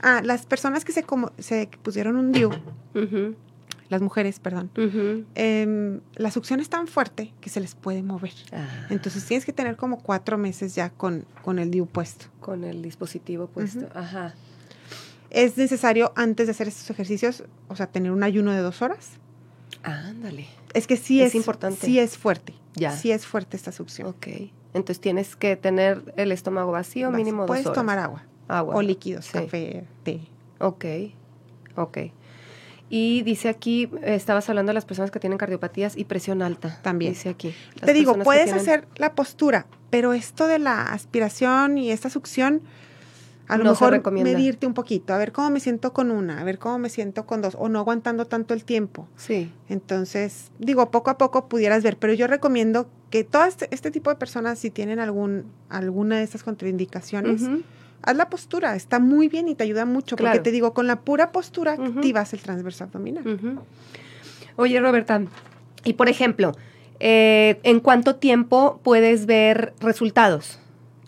ah, 0.02 0.22
las 0.24 0.46
personas 0.46 0.86
que 0.86 0.94
se, 0.94 1.04
como, 1.04 1.34
se 1.40 1.70
pusieron 1.84 2.16
un 2.16 2.32
DIU, 2.32 2.52
las 3.90 4.02
mujeres, 4.02 4.40
perdón, 4.40 4.70
em, 5.36 6.02
la 6.16 6.32
succión 6.32 6.60
es 6.60 6.70
tan 6.70 6.88
fuerte 6.88 7.34
que 7.40 7.50
se 7.50 7.60
les 7.62 7.76
puede 7.76 8.04
mover. 8.04 8.34
Ah. 8.52 8.88
Entonces 8.90 9.26
tienes 9.26 9.46
que 9.46 9.54
tener 9.54 9.78
como 9.78 10.02
cuatro 10.02 10.38
meses 10.38 10.76
ya 10.76 10.90
con, 10.90 11.26
con 11.42 11.60
el 11.60 11.72
DIU 11.72 11.86
puesto. 11.86 12.26
Con 12.42 12.64
el 12.64 12.82
dispositivo 12.82 13.48
puesto, 13.48 13.88
ajá. 13.94 14.34
Es 15.30 15.58
necesario 15.58 16.14
antes 16.16 16.48
de 16.48 16.52
hacer 16.52 16.68
estos 16.68 16.90
ejercicios, 16.90 17.44
o 17.68 17.76
sea, 17.76 17.88
tener 17.88 18.12
un 18.12 18.24
ayuno 18.24 18.52
de 18.52 18.60
dos 18.60 18.82
horas. 18.82 19.12
Ándale. 19.84 20.48
Es 20.74 20.88
que 20.88 20.98
sí 20.98 21.22
es, 21.22 21.36
importante. 21.36 21.86
Sí 21.86 22.00
es 22.00 22.18
fuerte. 22.18 22.54
Ya. 22.76 22.92
Sí 22.92 23.12
es 23.12 23.26
fuerte 23.26 23.58
esta 23.58 23.72
succión. 23.72 24.08
Ok. 24.08 24.28
Entonces 24.74 25.00
tienes 25.00 25.36
que 25.36 25.56
tener 25.56 26.14
el 26.18 26.32
estómago 26.32 26.72
vacío 26.72 27.12
mínimo 27.12 27.44
dos 27.44 27.50
horas. 27.52 27.64
Puedes 27.64 27.76
tomar 27.76 28.00
agua. 28.00 28.24
Agua. 28.48 28.76
O 28.76 28.82
líquidos, 28.82 29.30
café, 29.30 29.86
té. 30.04 30.22
Ok. 30.60 30.86
Ok. 31.76 31.98
Y 32.90 33.22
dice 33.24 33.50
aquí, 33.50 33.90
estabas 34.02 34.48
hablando 34.50 34.70
de 34.70 34.76
las 34.76 34.86
personas 34.86 35.12
que 35.12 35.20
tienen 35.20 35.38
cardiopatías 35.38 35.98
y 35.98 36.06
presión 36.06 36.42
alta. 36.42 36.80
También. 36.82 37.14
Dice 37.14 37.30
aquí. 37.30 37.54
Te 37.84 37.94
digo, 37.94 38.18
puedes 38.20 38.54
hacer 38.54 38.88
la 38.96 39.14
postura, 39.14 39.66
pero 39.90 40.14
esto 40.14 40.48
de 40.48 40.60
la 40.60 40.84
aspiración 40.84 41.78
y 41.78 41.92
esta 41.92 42.10
succión, 42.10 42.62
a 43.48 43.58
lo 43.58 43.66
mejor 43.66 44.12
medirte 44.12 44.68
un 44.68 44.74
poquito, 44.74 45.14
a 45.14 45.18
ver 45.18 45.32
cómo 45.32 45.50
me 45.50 45.60
siento 45.60 45.92
con 45.92 46.12
una, 46.12 46.40
a 46.40 46.44
ver 46.44 46.60
cómo 46.60 46.80
me 46.80 46.90
siento 46.90 47.26
con 47.26 47.42
dos, 47.42 47.56
o 47.60 47.68
no 47.68 47.80
aguantando 47.80 48.26
tanto 48.26 48.54
el 48.54 48.64
tiempo. 48.64 49.08
Sí. 49.18 49.52
Entonces, 49.68 50.52
digo, 50.60 50.90
poco 50.90 51.10
a 51.10 51.18
poco 51.18 51.48
pudieras 51.50 51.84
ver, 51.84 51.98
pero 51.98 52.14
yo 52.14 52.28
recomiendo 52.28 52.88
que 53.10 53.24
todo 53.24 53.46
este, 53.46 53.68
este 53.72 53.92
tipo 53.92 54.10
de 54.10 54.16
personas, 54.16 54.60
si 54.60 54.70
tienen 54.70 55.00
algún, 55.00 55.46
alguna 55.70 56.18
de 56.18 56.24
estas 56.24 56.44
contraindicaciones, 56.44 57.42
haz 58.08 58.16
la 58.16 58.30
postura, 58.30 58.76
está 58.76 59.00
muy 59.00 59.28
bien 59.28 59.50
y 59.50 59.56
te 59.56 59.66
ayuda 59.66 59.86
mucho, 59.86 60.16
porque 60.16 60.40
te 60.40 60.52
digo, 60.52 60.74
con 60.74 60.88
la 60.88 61.02
pura 61.02 61.32
postura 61.34 61.74
activas 61.74 62.34
el 62.34 62.40
transverso 62.40 62.86
abdominal. 62.86 63.60
Oye, 64.56 64.80
Roberta, 64.80 65.22
y 65.84 65.94
por 65.94 66.08
ejemplo, 66.08 66.54
eh, 67.02 67.60
¿en 67.64 67.82
cuánto 67.82 68.16
tiempo 68.16 68.80
puedes 68.82 69.26
ver 69.26 69.74
resultados? 69.82 70.60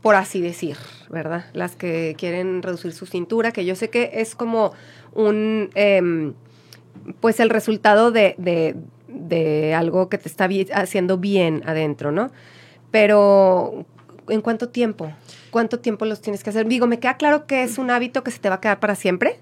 Por 0.02 0.16
así 0.16 0.42
decir, 0.42 0.76
¿verdad? 1.10 1.46
Las 1.54 1.78
que 1.78 2.16
quieren 2.18 2.62
reducir 2.62 2.92
su 2.92 3.06
cintura, 3.06 3.52
que 3.54 3.66
yo 3.66 3.76
sé 3.76 3.90
que 3.90 4.12
es 4.16 4.36
como 4.36 4.74
un, 5.14 5.70
em, 5.76 6.34
pues 7.22 7.40
el 7.40 7.50
resultado 7.50 8.12
de, 8.12 8.36
de 9.08 9.74
algo 9.74 10.10
que 10.10 10.18
te 10.18 10.28
está 10.28 10.50
haciendo 10.74 11.18
bien 11.18 11.64
adentro, 11.66 12.12
¿no? 12.12 12.30
Pero, 12.92 13.86
¿en 14.28 14.42
cuánto 14.42 14.68
tiempo? 14.68 15.14
¿Cuánto 15.52 15.80
tiempo 15.80 16.06
los 16.06 16.22
tienes 16.22 16.44
que 16.44 16.50
hacer? 16.50 16.68
Digo, 16.68 16.88
me 16.88 17.00
queda 17.00 17.18
claro 17.18 17.48
que 17.48 17.64
es 17.64 17.78
un 17.78 17.92
hábito 17.92 18.24
que 18.24 18.32
se 18.32 18.40
te 18.40 18.50
va 18.50 18.56
a 18.56 18.62
quedar 18.62 18.80
para 18.80 18.96
siempre, 18.96 19.40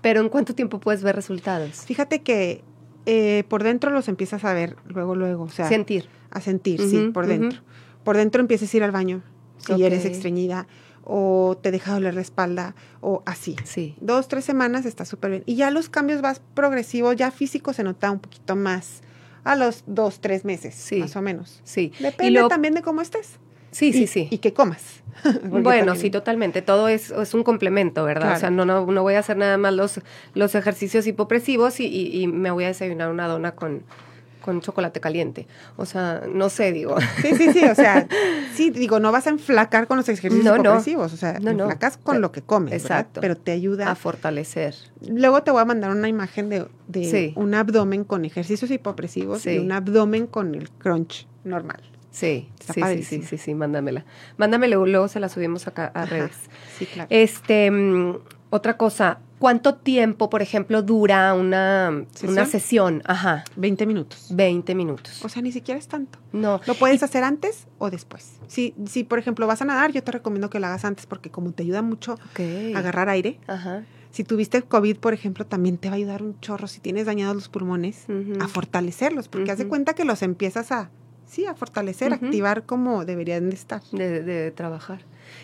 pero 0.00 0.20
¿en 0.20 0.28
cuánto 0.28 0.54
tiempo 0.54 0.80
puedes 0.80 1.02
ver 1.02 1.16
resultados? 1.16 1.84
Fíjate 1.86 2.22
que 2.22 2.62
eh, 3.06 3.44
por 3.48 3.62
dentro 3.62 3.90
los 3.90 4.08
empiezas 4.08 4.44
a 4.44 4.52
ver 4.52 4.76
luego, 4.86 5.14
luego. 5.14 5.44
O 5.44 5.50
sea, 5.50 5.68
sentir. 5.68 6.08
A 6.30 6.40
sentir, 6.40 6.80
sí, 6.80 7.10
por 7.14 7.26
dentro. 7.26 7.60
Por 8.04 8.16
dentro 8.16 8.40
empiezas 8.40 8.72
a 8.72 8.76
ir 8.76 8.84
al 8.84 8.90
baño 8.90 9.22
si 9.58 9.82
eres 9.82 10.04
estreñida 10.04 10.66
o 11.08 11.56
te 11.62 11.70
deja 11.70 11.92
doler 11.92 12.14
la 12.14 12.20
espalda 12.20 12.74
o 13.00 13.22
así. 13.26 13.56
Sí. 13.64 13.96
Dos, 14.00 14.28
tres 14.28 14.44
semanas 14.44 14.84
está 14.86 15.04
súper 15.04 15.30
bien. 15.30 15.42
Y 15.46 15.54
ya 15.54 15.70
los 15.70 15.88
cambios 15.88 16.20
vas 16.20 16.42
progresivos, 16.54 17.14
ya 17.16 17.30
físico 17.30 17.72
se 17.72 17.84
nota 17.84 18.10
un 18.10 18.18
poquito 18.18 18.56
más 18.56 19.02
a 19.44 19.54
los 19.54 19.84
dos, 19.86 20.20
tres 20.20 20.44
meses, 20.44 20.74
sí. 20.74 20.96
más 20.96 21.14
o 21.14 21.22
menos. 21.22 21.60
Sí. 21.62 21.92
Depende 22.00 22.44
también 22.48 22.74
de 22.74 22.82
cómo 22.82 23.00
estés. 23.00 23.38
Sí, 23.76 23.92
sí, 23.92 24.06
sí. 24.06 24.26
Y 24.30 24.38
que 24.38 24.54
comas. 24.54 25.02
bueno, 25.44 25.96
sí, 25.96 26.08
totalmente. 26.08 26.62
Todo 26.62 26.88
es, 26.88 27.10
es 27.10 27.34
un 27.34 27.42
complemento, 27.42 28.04
¿verdad? 28.04 28.34
O 28.34 28.38
sea, 28.38 28.50
no, 28.50 28.64
no, 28.64 28.86
no 28.86 29.02
voy 29.02 29.14
a 29.14 29.18
hacer 29.18 29.36
nada 29.36 29.58
más 29.58 29.74
los, 29.74 30.00
los 30.32 30.54
ejercicios 30.54 31.06
hipopresivos 31.06 31.78
y, 31.80 31.86
y, 31.86 32.26
me 32.26 32.50
voy 32.50 32.64
a 32.64 32.68
desayunar 32.68 33.10
una 33.10 33.28
dona 33.28 33.54
con, 33.54 33.82
con 34.40 34.62
chocolate 34.62 34.98
caliente. 35.00 35.46
O 35.76 35.84
sea, 35.84 36.22
no 36.26 36.48
sé, 36.48 36.72
digo. 36.72 36.96
Sí, 37.20 37.34
sí, 37.36 37.52
sí. 37.52 37.64
O 37.66 37.74
sea, 37.74 38.08
sí, 38.54 38.70
digo, 38.70 38.98
no 38.98 39.12
vas 39.12 39.26
a 39.26 39.30
enflacar 39.30 39.86
con 39.86 39.98
los 39.98 40.08
ejercicios 40.08 40.58
hipopresivos. 40.58 41.12
O 41.12 41.16
sea, 41.18 41.38
no, 41.38 41.50
enflacas 41.50 41.98
con 41.98 42.22
lo 42.22 42.32
que 42.32 42.40
comes. 42.40 42.72
Exacto. 42.72 43.20
Pero 43.20 43.36
te 43.36 43.52
ayuda 43.52 43.90
a 43.90 43.94
fortalecer. 43.94 44.74
Luego 45.06 45.42
te 45.42 45.50
voy 45.50 45.60
a 45.60 45.66
mandar 45.66 45.90
una 45.90 46.08
imagen 46.08 46.48
de, 46.48 46.66
de 46.88 47.34
un 47.36 47.54
abdomen 47.54 48.04
con 48.04 48.24
ejercicios 48.24 48.70
hipopresivos 48.70 49.44
y 49.44 49.58
un 49.58 49.70
abdomen 49.70 50.26
con 50.26 50.54
el 50.54 50.70
crunch 50.70 51.28
normal. 51.44 51.82
Sí, 52.16 52.48
sí, 52.72 53.02
sí, 53.02 53.22
sí, 53.22 53.36
sí, 53.36 53.54
mándamela. 53.54 54.06
Mándamela, 54.38 54.76
luego 54.76 55.06
se 55.06 55.20
la 55.20 55.28
subimos 55.28 55.66
acá 55.66 55.92
a 55.92 56.06
redes. 56.06 56.48
Sí, 56.78 56.86
claro. 56.86 57.08
Este, 57.10 57.70
mm, 57.70 58.16
otra 58.48 58.78
cosa, 58.78 59.18
¿cuánto 59.38 59.74
tiempo, 59.74 60.30
por 60.30 60.40
ejemplo, 60.40 60.80
dura 60.80 61.34
una 61.34 62.06
sesión? 62.12 62.32
Una 62.32 62.46
sesión? 62.46 63.02
Ajá. 63.04 63.44
20 63.56 63.84
minutos. 63.84 64.28
20 64.30 64.74
minutos. 64.74 65.22
O 65.26 65.28
sea, 65.28 65.42
ni 65.42 65.52
siquiera 65.52 65.78
es 65.78 65.88
tanto. 65.88 66.18
No. 66.32 66.62
Lo 66.66 66.72
puedes 66.72 67.02
hacer 67.02 67.22
antes 67.22 67.66
o 67.76 67.90
después. 67.90 68.36
Si, 68.46 68.74
si, 68.86 69.04
por 69.04 69.18
ejemplo, 69.18 69.46
vas 69.46 69.60
a 69.60 69.66
nadar, 69.66 69.92
yo 69.92 70.02
te 70.02 70.12
recomiendo 70.12 70.48
que 70.48 70.58
lo 70.58 70.68
hagas 70.68 70.86
antes 70.86 71.04
porque 71.04 71.30
como 71.30 71.52
te 71.52 71.64
ayuda 71.64 71.82
mucho 71.82 72.14
a 72.14 72.78
agarrar 72.78 73.10
aire. 73.10 73.38
Ajá. 73.46 73.84
Si 74.10 74.24
tuviste 74.24 74.62
COVID, 74.62 74.96
por 74.96 75.12
ejemplo, 75.12 75.44
también 75.44 75.76
te 75.76 75.88
va 75.88 75.96
a 75.96 75.98
ayudar 75.98 76.22
un 76.22 76.40
chorro 76.40 76.66
si 76.66 76.80
tienes 76.80 77.04
dañados 77.04 77.36
los 77.36 77.50
pulmones 77.50 78.06
a 78.40 78.48
fortalecerlos, 78.48 79.28
porque 79.28 79.50
haz 79.50 79.58
de 79.58 79.68
cuenta 79.68 79.92
que 79.92 80.06
los 80.06 80.22
empiezas 80.22 80.72
a 80.72 80.88
sí, 81.26 81.46
a 81.46 81.54
fortalecer, 81.54 82.12
activar 82.12 82.64
como 82.64 83.04
deberían 83.04 83.50
de 83.50 83.56
estar. 83.56 83.82
De, 83.92 84.50
trabajar. 84.52 85.00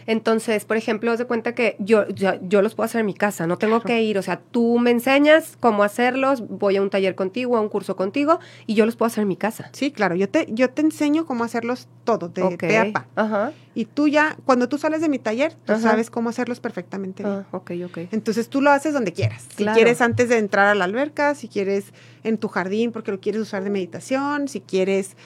Entonces, 0.07 0.65
por 0.65 0.77
ejemplo, 0.77 1.11
haz 1.11 1.19
de 1.19 1.25
cuenta 1.25 1.55
que 1.55 1.77
yo, 1.79 2.09
yo, 2.09 2.63
los 2.63 2.75
puedo 2.75 2.85
hacer 2.85 3.01
en 3.01 3.07
mi 3.07 3.15
casa, 3.15 3.47
no 3.47 3.59
tengo 3.59 3.81
que 3.81 4.01
ir, 4.03 4.17
o 4.17 4.23
sea, 4.23 4.41
tú 4.41 4.79
me 4.79 4.91
enseñas 4.91 5.57
cómo 5.59 5.83
hacerlos, 5.83 6.49
voy 6.49 6.77
a 6.77 6.83
un 6.83 6.91
taller 6.91 7.15
contigo, 7.15 7.57
a 7.57 7.61
un 7.61 7.69
curso 7.69 7.97
contigo, 7.97 8.39
y 8.67 8.75
yo 8.75 8.87
los 8.87 8.97
puedo 8.97 9.09
hacer 9.09 9.23
en 9.23 9.29
mi 9.29 9.37
casa. 9.37 9.71
Sí, 9.73 9.91
claro, 9.91 10.15
yo 10.15 10.29
te, 10.29 10.47
yo 10.51 10.71
te 10.71 10.83
enseño 10.83 11.27
cómo 11.27 11.43
hacerlos 11.45 11.89
todos, 12.05 12.33
de 12.33 12.43
okay. 12.43 12.93
Ajá. 13.17 13.53
Y 13.75 13.87
tú 13.87 14.07
ya, 14.07 14.37
cuando 14.45 14.69
tú 14.69 14.79
sales 14.79 15.01
de 15.01 15.09
mi 15.09 15.19
taller, 15.19 15.55
tú 15.65 15.79
sabes 15.79 16.11
cómo 16.11 16.29
hacerlos 16.29 16.61
perfectamente 16.61 17.23
bien. 17.23 17.37
Ah, 17.37 17.47
ok, 17.53 17.73
ok. 17.87 17.99
Entonces 18.13 18.49
tú 18.49 18.61
lo 18.61 18.71
haces 18.71 18.93
donde 18.93 19.13
quieras. 19.13 19.47
Si 19.57 19.65
quieres 19.65 20.01
antes 20.01 20.29
de 20.29 20.39
entrar 20.39 20.67
a 20.67 20.75
la 20.75 20.85
alberca, 20.85 21.35
si 21.35 21.49
quieres 21.49 21.93
en 22.23 22.39
tu 22.39 22.49
jardín 22.49 22.93
porque 22.93 23.11
lo 23.11 23.21
quieres 23.21 23.41
usar 23.41 23.65
de 23.65 23.71
meditación, 23.71 24.49
si 24.49 24.61
quieres 24.61 25.17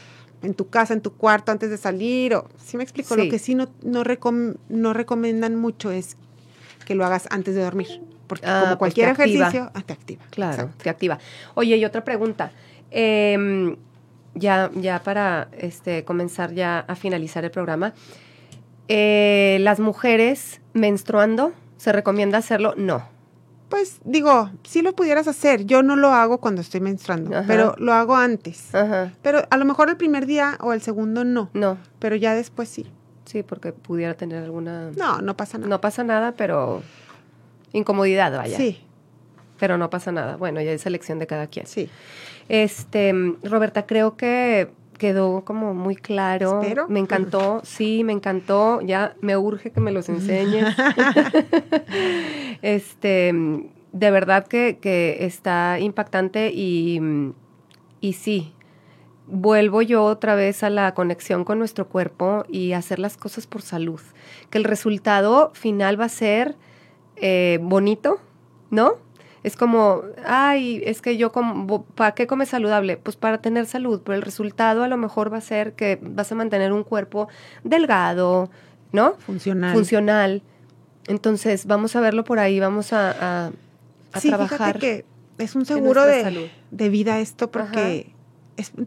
en 0.42 0.54
tu 0.54 0.68
casa, 0.68 0.94
en 0.94 1.00
tu 1.00 1.12
cuarto, 1.12 1.52
antes 1.52 1.70
de 1.70 1.76
salir, 1.76 2.34
o, 2.34 2.48
¿sí 2.64 2.76
me 2.76 2.82
explico? 2.82 3.16
Lo 3.16 3.28
que 3.28 3.38
sí 3.38 3.54
no, 3.54 3.68
no, 3.82 4.02
no 4.68 4.92
recomiendan 4.92 5.56
mucho 5.56 5.90
es 5.90 6.16
que 6.84 6.94
lo 6.94 7.04
hagas 7.04 7.26
antes 7.30 7.54
de 7.54 7.62
dormir, 7.62 8.00
porque 8.26 8.46
ah, 8.46 8.60
como 8.60 8.78
pues 8.78 8.94
cualquier 8.94 9.08
ejercicio, 9.10 9.70
ah, 9.74 9.82
te 9.82 9.92
activa. 9.92 10.24
Claro, 10.30 10.70
te 10.82 10.90
activa. 10.90 11.18
Oye, 11.54 11.76
y 11.76 11.84
otra 11.84 12.04
pregunta. 12.04 12.52
Em, 12.90 13.76
ya, 14.34 14.70
ya 14.74 15.02
para 15.02 15.48
este, 15.58 16.04
comenzar 16.04 16.52
ya 16.52 16.80
a 16.80 16.94
finalizar 16.94 17.44
el 17.44 17.50
programa, 17.50 17.94
eh, 18.88 19.58
¿las 19.60 19.80
mujeres 19.80 20.60
menstruando, 20.72 21.52
se 21.78 21.92
recomienda 21.92 22.38
hacerlo? 22.38 22.74
No. 22.76 23.15
Pues 23.68 23.98
digo, 24.04 24.50
si 24.62 24.82
lo 24.82 24.94
pudieras 24.94 25.26
hacer. 25.26 25.64
Yo 25.64 25.82
no 25.82 25.96
lo 25.96 26.12
hago 26.12 26.38
cuando 26.38 26.60
estoy 26.60 26.80
menstruando, 26.80 27.42
pero 27.46 27.74
lo 27.78 27.92
hago 27.92 28.14
antes. 28.16 28.68
Pero 29.22 29.42
a 29.50 29.56
lo 29.56 29.64
mejor 29.64 29.88
el 29.88 29.96
primer 29.96 30.26
día 30.26 30.56
o 30.60 30.72
el 30.72 30.82
segundo 30.82 31.24
no. 31.24 31.50
No. 31.52 31.78
Pero 31.98 32.14
ya 32.16 32.34
después 32.34 32.68
sí. 32.68 32.86
Sí, 33.24 33.42
porque 33.42 33.72
pudiera 33.72 34.14
tener 34.14 34.44
alguna... 34.44 34.92
No, 34.92 35.20
no 35.20 35.36
pasa 35.36 35.58
nada. 35.58 35.68
No 35.68 35.80
pasa 35.80 36.04
nada, 36.04 36.36
pero 36.36 36.82
incomodidad, 37.72 38.36
vaya. 38.36 38.56
Sí. 38.56 38.80
Pero 39.58 39.78
no 39.78 39.90
pasa 39.90 40.12
nada. 40.12 40.36
Bueno, 40.36 40.60
ya 40.60 40.70
es 40.70 40.86
elección 40.86 41.18
de 41.18 41.26
cada 41.26 41.48
quien. 41.48 41.66
Sí. 41.66 41.90
Este, 42.48 43.12
Roberta, 43.42 43.84
creo 43.84 44.16
que 44.16 44.70
quedó 44.96 45.44
como 45.44 45.74
muy 45.74 45.96
claro. 45.96 46.60
¿Espero? 46.60 46.86
Me 46.88 47.00
encantó, 47.00 47.60
sí, 47.64 48.04
me 48.04 48.12
encantó. 48.12 48.80
Ya 48.80 49.14
me 49.20 49.36
urge 49.36 49.70
que 49.70 49.80
me 49.80 49.92
los 49.92 50.08
enseñes. 50.08 50.74
este, 52.62 53.32
de 53.92 54.10
verdad 54.10 54.46
que, 54.46 54.78
que 54.80 55.24
está 55.24 55.78
impactante 55.80 56.50
y, 56.52 57.00
y 58.00 58.12
sí, 58.14 58.54
vuelvo 59.26 59.82
yo 59.82 60.04
otra 60.04 60.34
vez 60.34 60.62
a 60.62 60.70
la 60.70 60.94
conexión 60.94 61.44
con 61.44 61.58
nuestro 61.58 61.88
cuerpo 61.88 62.44
y 62.48 62.72
hacer 62.72 62.98
las 62.98 63.16
cosas 63.16 63.46
por 63.46 63.62
salud. 63.62 64.00
Que 64.50 64.58
el 64.58 64.64
resultado 64.64 65.50
final 65.54 66.00
va 66.00 66.06
a 66.06 66.10
ser 66.10 66.56
eh, 67.16 67.58
bonito, 67.62 68.20
¿no? 68.70 68.94
Es 69.46 69.54
como, 69.54 70.02
ay, 70.24 70.82
es 70.84 71.00
que 71.00 71.16
yo, 71.16 71.30
como, 71.30 71.84
¿para 71.84 72.16
qué 72.16 72.26
comes 72.26 72.48
saludable? 72.48 72.96
Pues 72.96 73.14
para 73.14 73.38
tener 73.38 73.66
salud, 73.66 74.02
pero 74.04 74.16
el 74.16 74.22
resultado 74.22 74.82
a 74.82 74.88
lo 74.88 74.96
mejor 74.96 75.32
va 75.32 75.38
a 75.38 75.40
ser 75.40 75.74
que 75.74 76.00
vas 76.02 76.32
a 76.32 76.34
mantener 76.34 76.72
un 76.72 76.82
cuerpo 76.82 77.28
delgado, 77.62 78.50
¿no? 78.90 79.14
Funcional. 79.18 79.72
Funcional. 79.72 80.42
Entonces, 81.06 81.66
vamos 81.66 81.94
a 81.94 82.00
verlo 82.00 82.24
por 82.24 82.40
ahí, 82.40 82.58
vamos 82.58 82.92
a, 82.92 83.46
a, 83.46 83.50
sí, 84.18 84.30
trabajar. 84.30 84.80
que 84.80 85.04
es 85.38 85.54
un 85.54 85.64
seguro 85.64 86.02
de, 86.02 86.50
de, 86.72 86.88
vida 86.88 87.20
esto 87.20 87.48
porque, 87.48 88.14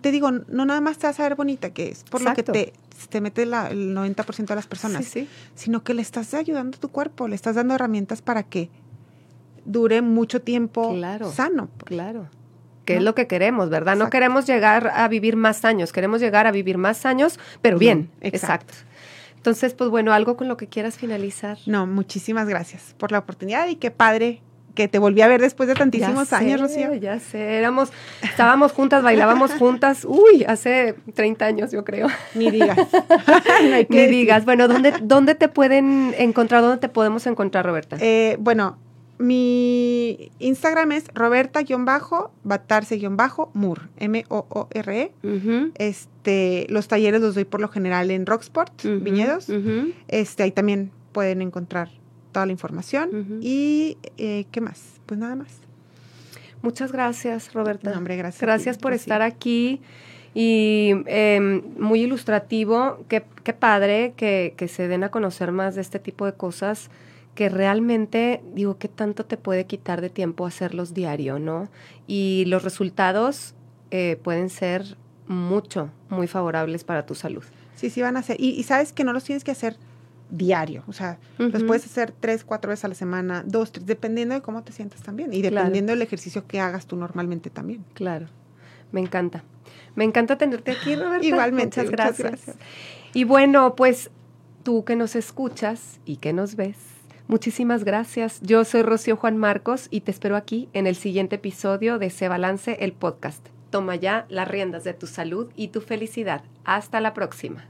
te 0.02 0.12
digo, 0.12 0.30
no 0.30 0.66
nada 0.66 0.82
más 0.82 0.98
te 0.98 1.08
vas 1.08 1.18
a 1.22 1.24
ver 1.24 1.36
bonita, 1.36 1.70
que 1.70 1.88
es 1.88 2.04
por 2.04 2.20
lo 2.20 2.34
que 2.34 2.44
te, 2.44 2.74
te 3.08 3.22
mete 3.22 3.46
la, 3.46 3.70
el 3.70 3.96
90% 3.96 4.46
de 4.46 4.56
las 4.56 4.68
personas, 4.68 5.06
sí, 5.06 5.30
sino 5.56 5.86
que 5.86 5.94
le 5.94 6.02
estás 6.02 6.34
ayudando 6.34 6.76
a 6.76 6.82
tu 6.82 6.90
cuerpo, 6.90 7.30
le 7.30 7.36
estás 7.36 7.56
dando 7.56 7.76
herramientas 7.76 8.22
para 8.22 8.44
que 8.44 8.70
dure 9.70 10.02
mucho 10.02 10.42
tiempo 10.42 10.96
sano. 11.32 11.70
Claro. 11.86 12.28
Que 12.86 12.96
es 12.96 13.04
lo 13.04 13.14
que 13.14 13.28
queremos, 13.28 13.70
¿verdad? 13.70 13.96
No 13.96 14.10
queremos 14.10 14.48
llegar 14.48 14.92
a 14.96 15.08
vivir 15.08 15.36
más 15.36 15.64
años, 15.64 15.94
queremos 15.94 16.22
llegar 16.22 16.48
a 16.48 16.52
vivir 16.52 16.80
más 16.80 17.06
años, 17.06 17.40
pero 17.62 17.78
bien. 17.78 18.10
exacto. 18.22 18.74
Entonces, 19.36 19.74
pues 19.74 19.90
bueno, 19.90 20.12
algo 20.12 20.36
con 20.36 20.48
lo 20.48 20.58
que 20.58 20.68
quieras 20.68 20.98
finalizar. 20.98 21.58
No, 21.66 21.86
muchísimas 21.86 22.50
gracias 22.50 22.96
por 22.98 23.12
la 23.12 23.20
oportunidad 23.20 23.68
y 23.68 23.76
qué 23.76 23.92
padre 23.92 24.42
que 24.76 24.88
te 24.88 24.98
volví 24.98 25.22
a 25.22 25.28
ver 25.28 25.40
después 25.40 25.68
de 25.68 25.76
tantísimos 25.76 26.34
años, 26.34 26.60
Rocío. 26.60 26.94
Ya 26.96 27.20
sé, 27.20 27.58
éramos, 27.58 27.92
estábamos 28.24 28.72
juntas, 28.72 29.04
bailábamos 29.04 29.52
juntas, 29.54 30.06
uy, 30.06 30.46
hace 30.48 30.96
30 31.14 31.46
años 31.46 31.72
yo 31.72 31.86
creo. 31.86 32.08
Ni 32.34 32.50
digas. 32.50 32.78
Ni 33.90 34.08
digas. 34.08 34.46
Bueno, 34.46 34.68
¿dónde, 34.68 34.94
¿dónde 35.02 35.36
te 35.36 35.48
pueden 35.48 36.16
encontrar, 36.18 36.62
dónde 36.62 36.78
te 36.78 36.90
podemos 36.90 37.28
encontrar, 37.28 37.66
Roberta? 37.66 37.98
Eh, 38.00 38.38
bueno, 38.40 38.78
mi 39.20 40.32
Instagram 40.40 40.94
es 40.94 41.06
roberta-batarse-mur, 41.14 43.90
M-O-O-R-E. 43.98 45.12
este, 45.76 46.66
los 46.70 46.88
talleres 46.88 47.22
los 47.22 47.36
doy 47.36 47.46
por 47.46 47.62
lo 47.62 47.68
general 47.68 48.10
en 48.12 48.26
Rocksport, 48.26 48.84
Viñedos. 48.84 49.48
este, 50.08 50.44
ahí 50.44 50.52
también 50.52 50.92
pueden 51.12 51.42
encontrar 51.42 51.90
toda 52.32 52.46
la 52.46 52.52
información. 52.54 53.40
Y, 53.42 53.98
eh, 54.18 54.46
¿qué 54.52 54.62
más? 54.62 55.00
Pues 55.06 55.20
nada 55.20 55.36
más. 55.36 55.52
Muchas 56.62 56.92
gracias, 56.92 57.54
Roberta. 57.54 57.98
hombre, 57.98 58.16
gracias. 58.16 58.42
Gracias 58.42 58.78
por 58.78 58.94
estar 58.94 59.22
aquí. 59.22 59.82
Y 60.34 60.92
em, 61.08 61.64
muy 61.78 62.04
ilustrativo, 62.04 63.04
qué, 63.10 63.24
qué 63.44 63.54
padre 63.54 64.14
que, 64.16 64.54
que 64.56 64.68
se 64.68 64.88
den 64.88 65.04
a 65.04 65.10
conocer 65.10 65.52
más 65.52 65.76
de 65.76 65.82
este 65.82 66.00
tipo 66.00 66.26
de 66.26 66.34
cosas 66.34 66.90
que 67.40 67.48
realmente, 67.48 68.44
digo, 68.54 68.78
¿qué 68.78 68.90
tanto 68.90 69.24
te 69.24 69.38
puede 69.38 69.66
quitar 69.66 70.02
de 70.02 70.10
tiempo 70.10 70.46
hacerlos 70.46 70.94
diario, 70.94 71.40
no? 71.40 71.70
Y 72.06 72.44
los 72.48 72.64
resultados 72.64 73.56
eh, 73.92 74.20
pueden 74.22 74.50
ser 74.50 74.98
mucho, 75.26 75.90
muy 76.10 76.28
favorables 76.28 76.84
para 76.84 77.06
tu 77.06 77.16
salud. 77.16 77.46
Sí, 77.76 77.90
sí 77.90 78.02
van 78.02 78.18
a 78.18 78.24
ser. 78.24 78.36
Y, 78.42 78.62
sabes 78.64 78.92
que 78.92 79.06
no 79.06 79.14
los 79.14 79.24
tienes 79.24 79.46
que 79.46 79.52
hacer 79.52 79.78
diario. 80.30 80.84
O 80.88 80.92
sea, 80.92 81.18
los 81.38 81.64
puedes 81.64 81.86
hacer 81.86 82.12
tres, 82.12 82.44
cuatro 82.44 82.72
veces 82.72 82.84
a 82.84 82.90
la 82.90 82.96
semana, 82.96 83.42
dos, 83.48 83.72
tres, 83.72 83.86
dependiendo 83.86 84.36
de 84.36 84.42
cómo 84.42 84.62
te 84.64 84.74
sientas 84.74 85.02
también. 85.02 85.32
Y 85.32 85.42
dependiendo 85.42 85.94
del 85.94 86.02
ejercicio 86.02 86.46
que 86.46 86.60
hagas 86.60 86.88
tú 86.88 86.98
normalmente 86.98 87.50
también. 87.50 87.86
Claro. 87.94 88.28
Me 88.92 89.00
encanta. 89.00 89.46
Me 89.96 90.04
encanta 90.04 90.38
tenerte 90.38 90.72
aquí, 90.72 90.94
Roberta. 90.98 91.26
Igualmente. 91.26 91.80
Muchas 91.80 91.90
gracias. 91.90 92.58
Y 93.14 93.24
bueno, 93.24 93.78
pues 93.78 94.12
tú 94.64 94.84
que 94.84 94.98
nos 94.98 95.16
escuchas 95.16 96.02
y 96.04 96.18
que 96.18 96.34
nos 96.34 96.58
ves, 96.58 96.76
Muchísimas 97.30 97.84
gracias. 97.84 98.42
Yo 98.42 98.66
soy 98.66 98.82
Rocío 98.82 99.16
Juan 99.16 99.38
Marcos 99.38 99.88
y 99.92 100.02
te 100.02 100.10
espero 100.10 100.36
aquí 100.36 100.68
en 100.74 100.88
el 100.88 100.96
siguiente 100.96 101.36
episodio 101.36 102.00
de 102.00 102.10
Se 102.10 102.28
Balance 102.28 102.78
el 102.80 102.92
Podcast. 102.92 103.50
Toma 103.70 103.96
ya 103.98 104.26
las 104.30 104.48
riendas 104.48 104.84
de 104.84 104.96
tu 104.96 105.06
salud 105.06 105.52
y 105.56 105.68
tu 105.68 105.80
felicidad. 105.80 106.42
Hasta 106.66 107.00
la 107.00 107.14
próxima. 107.14 107.68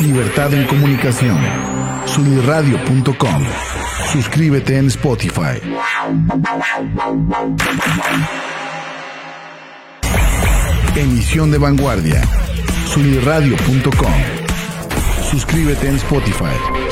Libertad 0.00 0.52
en 0.52 0.66
comunicación. 0.66 1.38
Sunirradio.com. 2.06 3.44
Suscríbete 4.10 4.78
en 4.78 4.88
Spotify. 4.88 5.60
Emisión 10.96 11.52
de 11.52 11.58
vanguardia. 11.58 12.20
Sunirradio.com. 12.86 14.12
Suscríbete 15.30 15.86
en 15.86 15.94
Spotify. 15.94 16.91